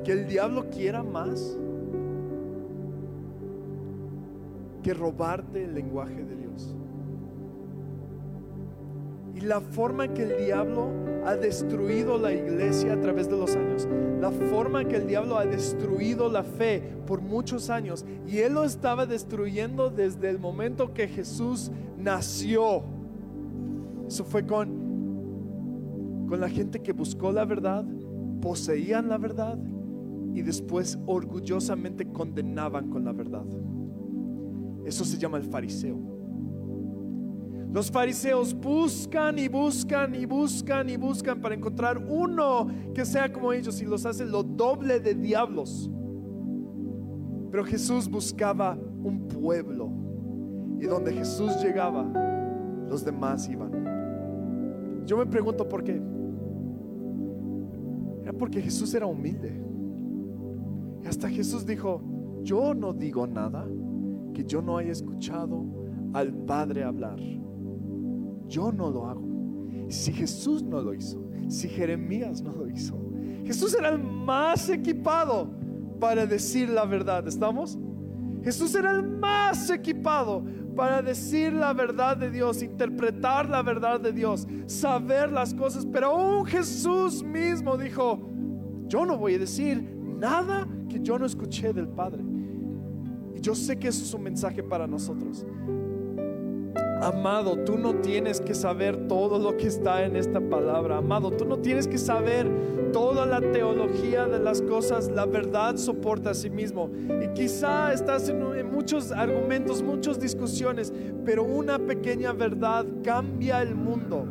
que 0.03 0.11
el 0.11 0.27
diablo 0.27 0.69
quiera 0.69 1.03
más 1.03 1.57
que 4.83 4.93
robarte 4.93 5.63
el 5.63 5.73
lenguaje 5.73 6.23
de 6.23 6.35
Dios. 6.35 6.75
Y 9.39 9.45
la 9.45 9.61
forma 9.61 10.09
que 10.09 10.23
el 10.23 10.45
diablo 10.45 10.89
ha 11.25 11.37
destruido 11.37 12.17
la 12.17 12.33
iglesia 12.33 12.91
a 12.91 12.99
través 12.99 13.29
de 13.29 13.37
los 13.37 13.55
años, 13.55 13.87
la 14.19 14.31
forma 14.31 14.83
que 14.83 14.97
el 14.97 15.07
diablo 15.07 15.37
ha 15.37 15.45
destruido 15.45 16.29
la 16.29 16.43
fe 16.43 16.83
por 17.07 17.21
muchos 17.21 17.69
años, 17.69 18.03
y 18.27 18.39
él 18.39 18.55
lo 18.55 18.65
estaba 18.65 19.05
destruyendo 19.05 19.89
desde 19.89 20.29
el 20.29 20.39
momento 20.39 20.93
que 20.93 21.07
Jesús 21.07 21.71
nació. 21.97 22.83
Eso 24.09 24.25
fue 24.25 24.45
con, 24.45 26.25
con 26.27 26.41
la 26.41 26.49
gente 26.49 26.81
que 26.81 26.91
buscó 26.91 27.31
la 27.31 27.45
verdad, 27.45 27.85
poseían 28.41 29.07
la 29.07 29.17
verdad 29.17 29.57
y 30.33 30.41
después 30.41 30.99
orgullosamente 31.05 32.11
condenaban 32.11 32.89
con 32.89 33.05
la 33.05 33.13
verdad. 33.13 33.45
Eso 34.83 35.05
se 35.05 35.17
llama 35.17 35.37
el 35.37 35.45
fariseo. 35.45 36.18
Los 37.71 37.91
fariseos 37.91 38.53
buscan 38.53 39.37
y 39.37 39.47
buscan 39.47 40.15
y 40.15 40.25
buscan 40.25 40.89
y 40.89 40.97
buscan 40.97 41.39
para 41.39 41.53
encontrar 41.53 41.97
uno 41.97 42.67
que 42.95 43.05
sea 43.05 43.31
como 43.31 43.53
ellos 43.53 43.79
y 43.81 43.85
los 43.85 44.05
hace 44.07 44.25
lo 44.25 44.41
doble 44.41 44.99
de 44.99 45.13
diablos. 45.13 45.89
Pero 47.51 47.63
Jesús 47.63 48.09
buscaba 48.09 48.75
un 49.03 49.27
pueblo. 49.27 49.91
Y 50.79 50.85
donde 50.85 51.13
Jesús 51.13 51.61
llegaba, 51.61 52.05
los 52.87 53.05
demás 53.05 53.47
iban. 53.49 55.03
Yo 55.05 55.17
me 55.17 55.25
pregunto 55.25 55.67
por 55.67 55.83
qué. 55.83 56.01
Era 58.23 58.33
porque 58.33 58.61
Jesús 58.61 58.93
era 58.93 59.05
humilde. 59.05 59.61
Y 61.03 61.07
hasta 61.07 61.29
Jesús 61.29 61.65
dijo, 61.65 62.01
yo 62.41 62.73
no 62.73 62.93
digo 62.93 63.27
nada 63.27 63.67
que 64.33 64.43
yo 64.43 64.61
no 64.61 64.77
haya 64.77 64.91
escuchado 64.91 65.65
al 66.13 66.33
Padre 66.33 66.83
hablar. 66.83 67.19
Yo 68.49 68.71
no 68.71 68.89
lo 68.89 69.07
hago. 69.07 69.21
Si 69.87 70.11
Jesús 70.11 70.63
no 70.63 70.81
lo 70.81 70.93
hizo, 70.93 71.23
si 71.47 71.69
Jeremías 71.69 72.41
no 72.41 72.51
lo 72.51 72.67
hizo, 72.67 72.99
Jesús 73.45 73.73
era 73.73 73.89
el 73.89 73.99
más 73.99 74.69
equipado 74.69 75.49
para 75.99 76.25
decir 76.25 76.69
la 76.69 76.85
verdad. 76.85 77.27
¿Estamos? 77.27 77.77
Jesús 78.43 78.75
era 78.75 78.91
el 78.91 79.03
más 79.03 79.69
equipado 79.69 80.43
para 80.75 81.01
decir 81.01 81.53
la 81.53 81.73
verdad 81.73 82.15
de 82.17 82.31
Dios, 82.31 82.63
interpretar 82.63 83.49
la 83.49 83.61
verdad 83.61 83.99
de 83.99 84.13
Dios, 84.13 84.47
saber 84.65 85.31
las 85.31 85.53
cosas. 85.53 85.85
Pero 85.85 86.07
aún 86.07 86.45
Jesús 86.45 87.23
mismo 87.23 87.77
dijo, 87.77 88.19
yo 88.87 89.05
no 89.05 89.17
voy 89.17 89.35
a 89.35 89.39
decir 89.39 89.81
nada 89.81 90.67
que 90.87 90.99
yo 91.01 91.19
no 91.19 91.25
escuché 91.25 91.73
del 91.73 91.87
Padre. 91.87 92.23
Y 93.35 93.41
yo 93.41 93.55
sé 93.55 93.77
que 93.77 93.89
eso 93.89 94.03
es 94.03 94.13
un 94.13 94.23
mensaje 94.23 94.63
para 94.63 94.87
nosotros. 94.87 95.45
Amado, 97.01 97.55
tú 97.59 97.77
no 97.77 97.95
tienes 97.95 98.41
que 98.41 98.53
saber 98.53 99.07
todo 99.07 99.39
lo 99.39 99.55
que 99.55 99.67
está 99.67 100.03
en 100.03 100.17
esta 100.17 100.41
palabra. 100.41 100.97
Amado, 100.97 101.31
tú 101.31 101.45
no 101.45 101.59
tienes 101.59 101.87
que 101.87 101.97
saber 101.97 102.49
toda 102.91 103.25
la 103.25 103.39
teología 103.39 104.25
de 104.25 104.39
las 104.39 104.61
cosas. 104.61 105.09
La 105.09 105.25
verdad 105.25 105.77
soporta 105.77 106.31
a 106.31 106.33
sí 106.33 106.49
mismo. 106.49 106.89
Y 107.23 107.29
quizá 107.33 107.93
estás 107.93 108.27
en, 108.27 108.69
muchos 108.69 109.13
argumentos, 109.13 109.81
muchas 109.81 110.19
discusiones, 110.19 110.91
pero 111.23 111.43
una 111.43 111.79
pequeña 111.79 112.33
verdad 112.33 112.85
cambia 113.01 113.61
el 113.61 113.75
mundo. 113.75 114.25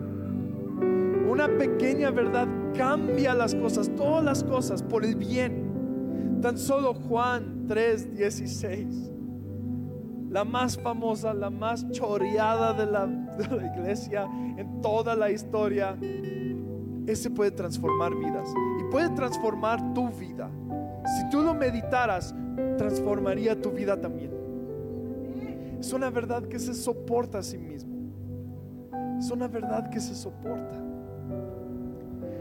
Una 1.26 1.48
pequeña 1.48 2.10
verdad 2.10 2.48
cambia 2.76 3.34
las 3.34 3.54
cosas, 3.54 3.90
todas 3.96 4.24
las 4.24 4.44
cosas, 4.44 4.82
por 4.82 5.06
el 5.06 5.16
bien. 5.16 6.38
Tan 6.42 6.58
solo 6.58 6.92
Juan 6.92 7.64
3, 7.66 8.14
16 8.14 9.17
la 10.30 10.44
más 10.44 10.76
famosa, 10.78 11.32
la 11.32 11.50
más 11.50 11.88
choreada 11.90 12.72
de 12.74 12.86
la, 12.86 13.06
de 13.06 13.56
la, 13.56 13.66
iglesia 13.74 14.28
en 14.56 14.80
toda 14.80 15.14
la 15.16 15.30
historia. 15.30 15.96
Ese 17.06 17.30
puede 17.30 17.50
transformar 17.50 18.14
vidas 18.14 18.48
y 18.80 18.90
puede 18.90 19.08
transformar 19.10 19.94
tu 19.94 20.08
vida. 20.10 20.50
Si 21.16 21.30
tú 21.30 21.42
lo 21.42 21.54
meditaras, 21.54 22.34
transformaría 22.76 23.60
tu 23.60 23.70
vida 23.70 23.98
también. 23.98 24.30
Es 25.80 25.92
una 25.92 26.10
verdad 26.10 26.42
que 26.44 26.58
se 26.58 26.74
soporta 26.74 27.38
a 27.38 27.42
sí 27.42 27.56
mismo. 27.56 27.96
Es 29.18 29.30
una 29.30 29.48
verdad 29.48 29.88
que 29.88 30.00
se 30.00 30.14
soporta. 30.14 30.87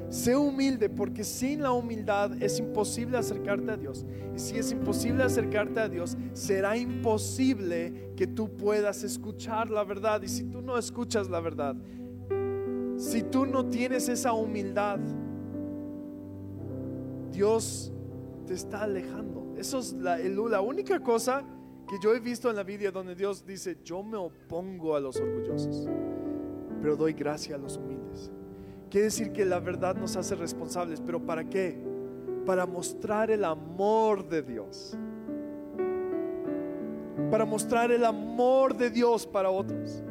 Sé 0.10 0.38
humilde 0.38 0.90
porque 0.90 1.24
sin 1.24 1.62
la 1.62 1.72
humildad 1.72 2.42
es 2.42 2.60
imposible 2.60 3.18
acercarte 3.18 3.72
a 3.72 3.78
Dios. 3.78 4.06
Y 4.36 4.40
si 4.40 4.58
es 4.58 4.72
imposible 4.72 5.24
acercarte 5.24 5.80
a 5.80 5.90
Dios, 5.90 6.18
será 6.34 6.78
imposible 6.78 8.12
que 8.16 8.26
tú 8.26 8.56
puedas 8.56 9.04
escuchar 9.04 9.70
la 9.70 9.84
verdad. 9.84 10.22
Y 10.22 10.28
si 10.30 10.46
tú 10.46 10.62
no 10.62 10.78
escuchas 10.78 11.30
la 11.30 11.42
verdad, 11.42 11.76
si 12.98 13.24
tú 13.24 13.46
no 13.46 13.66
tienes 13.66 14.08
esa 14.08 14.34
humildad, 14.34 15.00
Dios 17.32 17.92
te 18.46 18.54
está 18.54 18.84
alejando. 18.84 19.54
Eso 19.58 19.80
es 19.80 19.94
la, 19.94 20.62
única 20.62 21.00
cosa 21.02 21.44
que 21.88 21.98
yo 22.02 22.16
he 22.16 22.20
visto 22.20 22.50
en 22.50 22.56
la 22.56 22.64
Biblia 22.64 22.92
donde 22.92 23.16
Dios 23.16 23.46
dice, 23.46 23.78
yo 23.84 24.04
me 24.04 24.18
opongo 24.18 24.96
a 24.96 25.00
los 25.00 25.18
orgullosos, 25.18 25.88
pero 26.82 26.96
doy 26.96 27.14
gracia 27.14 27.56
a 27.56 27.58
los 27.58 27.78
humildes. 27.78 28.32
Quiere 28.90 29.06
decir 29.06 29.34
que 29.34 29.44
la 29.44 29.60
verdad 29.60 29.96
nos 29.96 30.16
hace 30.16 30.36
responsables, 30.36 31.02
pero 31.02 31.20
¿para 31.20 31.44
qué? 31.44 31.78
Para 32.46 32.66
mostrar 32.66 33.30
el 33.32 33.44
amor 33.44 34.28
de 34.30 34.42
Dios. 34.42 34.98
Para 37.30 37.46
mostrar 37.46 37.92
el 37.92 38.06
amor 38.06 38.78
de 38.78 38.90
Dios 38.90 39.28
para 39.28 39.50
otros. 39.50 40.02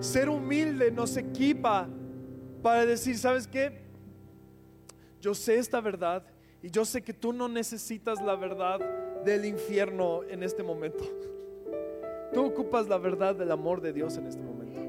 Ser 0.00 0.30
humilde 0.30 0.90
nos 0.90 1.16
equipa 1.18 1.86
para 2.62 2.86
decir, 2.86 3.18
¿sabes 3.18 3.46
qué? 3.46 3.82
Yo 5.20 5.34
sé 5.34 5.58
esta 5.58 5.80
verdad 5.80 6.22
y 6.62 6.70
yo 6.70 6.86
sé 6.86 7.02
que 7.02 7.12
tú 7.12 7.34
no 7.34 7.48
necesitas 7.48 8.22
la 8.22 8.36
verdad 8.36 8.80
del 9.24 9.44
infierno 9.44 10.22
en 10.24 10.42
este 10.42 10.62
momento. 10.62 11.04
Tú 12.32 12.46
ocupas 12.46 12.88
la 12.88 12.96
verdad 12.96 13.34
del 13.34 13.50
amor 13.50 13.82
de 13.82 13.92
Dios 13.92 14.16
en 14.16 14.26
este 14.26 14.42
momento. 14.42 14.80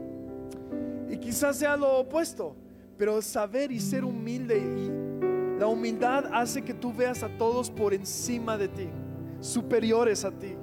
Y 1.09 1.17
quizás 1.17 1.57
sea 1.57 1.75
lo 1.75 1.97
opuesto 1.97 2.55
pero 2.99 3.21
saber 3.21 3.71
y 3.71 3.79
ser 3.79 4.03
humilde 4.03 4.57
y 4.57 5.57
la 5.57 5.67
humildad 5.67 6.25
hace 6.33 6.61
que 6.61 6.73
tú 6.73 6.93
veas 6.93 7.23
a 7.23 7.29
todos 7.29 7.71
por 7.71 7.93
encima 7.93 8.57
de 8.57 8.67
ti, 8.67 8.89
superiores 9.39 10.25
a 10.25 10.31
ti. 10.31 10.53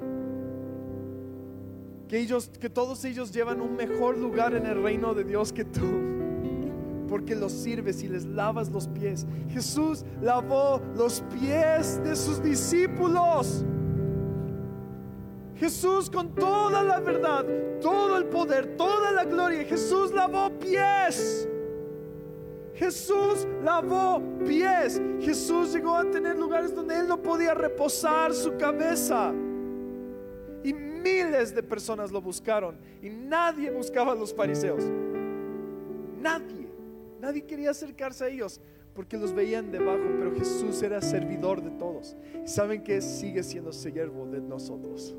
Que 2.07 2.19
ellos 2.19 2.51
que 2.61 2.69
todos 2.69 3.03
ellos 3.07 3.33
llevan 3.33 3.63
un 3.63 3.75
mejor 3.75 4.19
lugar 4.19 4.55
en 4.55 4.67
el 4.67 4.83
reino 4.83 5.15
de 5.15 5.25
Dios 5.25 5.51
que 5.51 5.65
tú. 5.65 5.81
Porque 7.09 7.35
los 7.35 7.53
sirves 7.53 8.03
y 8.03 8.09
les 8.09 8.27
lavas 8.27 8.69
los 8.69 8.87
pies. 8.87 9.27
Jesús 9.49 10.05
lavó 10.21 10.83
los 10.95 11.23
pies 11.41 12.03
de 12.05 12.15
sus 12.15 12.43
discípulos. 12.43 13.65
Jesús 15.55 16.11
con 16.11 16.35
toda 16.35 16.83
la 16.83 17.01
verdad, 17.01 17.47
todo 17.81 18.19
el 18.19 18.27
poder, 18.27 18.77
toda 18.77 19.11
la 19.13 19.25
gloria, 19.25 19.65
Jesús 19.65 20.13
lavó 20.13 20.51
pies. 20.59 21.49
Jesús 22.77 23.47
lavó 23.65 24.23
pies. 24.47 25.01
Jesús 25.21 25.73
llegó 25.73 25.97
a 25.97 26.11
tener 26.11 26.39
lugares 26.39 26.75
donde 26.75 26.99
él 26.99 27.09
no 27.09 27.21
podía 27.21 27.55
reposar 27.55 28.35
su 28.35 28.57
cabeza. 28.57 29.33
Y 30.63 30.75
miles 30.75 31.55
de 31.55 31.63
personas 31.63 32.13
lo 32.13 32.21
buscaron. 32.21 32.77
Y 33.03 33.09
nadie 33.09 33.71
buscaba 33.71 34.13
a 34.13 34.15
los 34.15 34.35
fariseos. 34.35 34.85
Nadie. 36.21 36.69
Nadie 37.19 37.45
quería 37.45 37.71
acercarse 37.71 38.25
a 38.25 38.29
ellos 38.29 38.61
porque 38.95 39.17
los 39.17 39.33
veían 39.33 39.71
debajo. 39.73 40.05
Pero 40.19 40.35
Jesús 40.35 40.83
era 40.83 41.01
servidor 41.01 41.63
de 41.63 41.71
todos. 41.71 42.15
Y 42.45 42.49
saben 42.49 42.85
que 42.85 43.01
sigue 43.01 43.43
siendo 43.43 43.73
siervo 43.73 44.27
de 44.27 44.41
nosotros. 44.41 45.15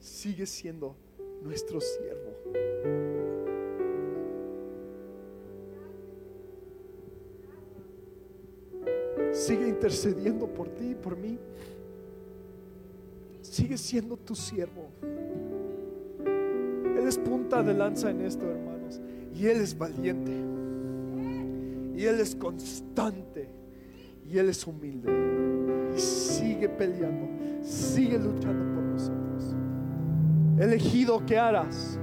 Sigue 0.00 0.46
siendo 0.46 0.96
nuestro 1.42 1.78
siervo. 1.78 3.07
Intercediendo 9.78 10.48
por 10.48 10.68
ti 10.70 10.90
y 10.90 10.94
por 10.96 11.16
mí. 11.16 11.38
Sigue 13.40 13.78
siendo 13.78 14.16
tu 14.16 14.34
siervo. 14.34 14.88
Él 16.24 17.06
es 17.06 17.16
punta 17.16 17.62
de 17.62 17.74
lanza 17.74 18.10
en 18.10 18.22
esto, 18.22 18.44
hermanos. 18.50 19.00
Y 19.32 19.46
Él 19.46 19.60
es 19.60 19.78
valiente. 19.78 20.32
Y 21.96 22.04
Él 22.04 22.18
es 22.18 22.34
constante. 22.34 23.48
Y 24.28 24.36
Él 24.36 24.48
es 24.48 24.66
humilde. 24.66 25.12
Y 25.96 26.00
sigue 26.00 26.68
peleando. 26.68 27.28
Sigue 27.62 28.18
luchando 28.18 28.74
por 28.74 28.82
nosotros. 28.82 29.54
Elegido, 30.58 31.24
¿qué 31.24 31.38
harás? 31.38 32.00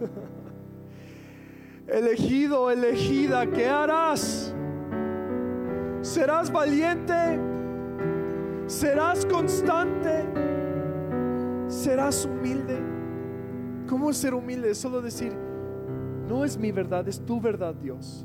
Elegido, 1.88 2.70
elegida, 2.70 3.50
¿qué 3.50 3.66
harás? 3.66 4.49
Serás 6.02 6.50
valiente, 6.50 7.38
serás 8.66 9.26
constante, 9.26 10.24
serás 11.68 12.24
humilde. 12.24 12.78
¿Cómo 13.88 14.12
ser 14.12 14.34
humilde? 14.34 14.70
Es 14.70 14.78
solo 14.78 15.00
decir, 15.02 15.32
no 16.28 16.44
es 16.44 16.56
mi 16.56 16.72
verdad, 16.72 17.06
es 17.08 17.20
tu 17.20 17.40
verdad, 17.40 17.74
Dios. 17.74 18.24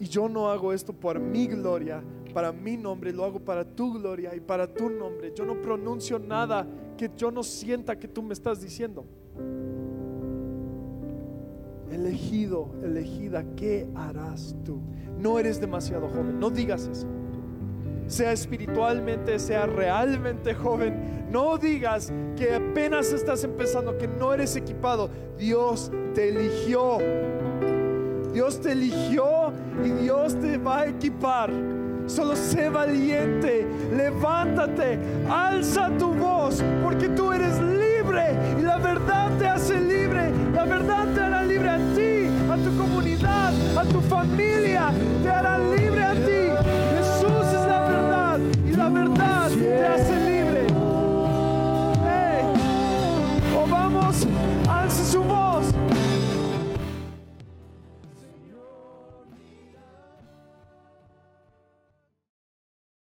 Y 0.00 0.06
yo 0.06 0.28
no 0.28 0.50
hago 0.50 0.72
esto 0.72 0.92
por 0.92 1.20
mi 1.20 1.46
gloria, 1.46 2.02
para 2.32 2.52
mi 2.52 2.76
nombre, 2.76 3.12
lo 3.12 3.24
hago 3.24 3.38
para 3.38 3.64
tu 3.64 3.92
gloria 3.92 4.34
y 4.34 4.40
para 4.40 4.66
tu 4.66 4.90
nombre. 4.90 5.32
Yo 5.34 5.44
no 5.44 5.60
pronuncio 5.60 6.18
nada 6.18 6.66
que 6.96 7.10
yo 7.16 7.30
no 7.30 7.42
sienta 7.42 7.98
que 7.98 8.08
tú 8.08 8.22
me 8.22 8.34
estás 8.34 8.60
diciendo. 8.60 9.04
Elegido, 11.90 12.70
elegida, 12.82 13.44
¿qué 13.56 13.86
harás 13.94 14.54
tú? 14.64 14.80
no 15.24 15.38
eres 15.38 15.60
demasiado 15.60 16.08
joven. 16.08 16.38
No 16.38 16.50
digas 16.50 16.86
eso. 16.86 17.06
Sea 18.06 18.32
espiritualmente, 18.32 19.38
sea 19.38 19.66
realmente 19.66 20.54
joven. 20.54 21.24
No 21.30 21.56
digas 21.56 22.12
que 22.36 22.54
apenas 22.54 23.12
estás 23.12 23.42
empezando, 23.44 23.96
que 23.96 24.06
no 24.06 24.34
eres 24.34 24.54
equipado. 24.56 25.08
Dios 25.38 25.90
te 26.14 26.28
eligió. 26.28 26.98
Dios 28.32 28.60
te 28.60 28.72
eligió 28.72 29.52
y 29.84 29.90
Dios 30.02 30.38
te 30.40 30.58
va 30.58 30.80
a 30.80 30.86
equipar. 30.88 31.50
Solo 32.06 32.36
sé 32.36 32.68
valiente, 32.68 33.66
levántate, 33.96 34.98
alza 35.30 35.88
tu 35.98 36.12
voz, 36.12 36.62
porque 36.82 37.08
tú 37.08 37.32
eres 37.32 37.58
libre 37.60 38.36
y 38.58 38.62
la 38.62 38.76
verdad 38.76 39.30
te 39.38 39.46
hace 39.46 39.80
libre. 39.80 40.30
La 40.54 40.66
verdad 40.66 41.03
te 44.08 45.23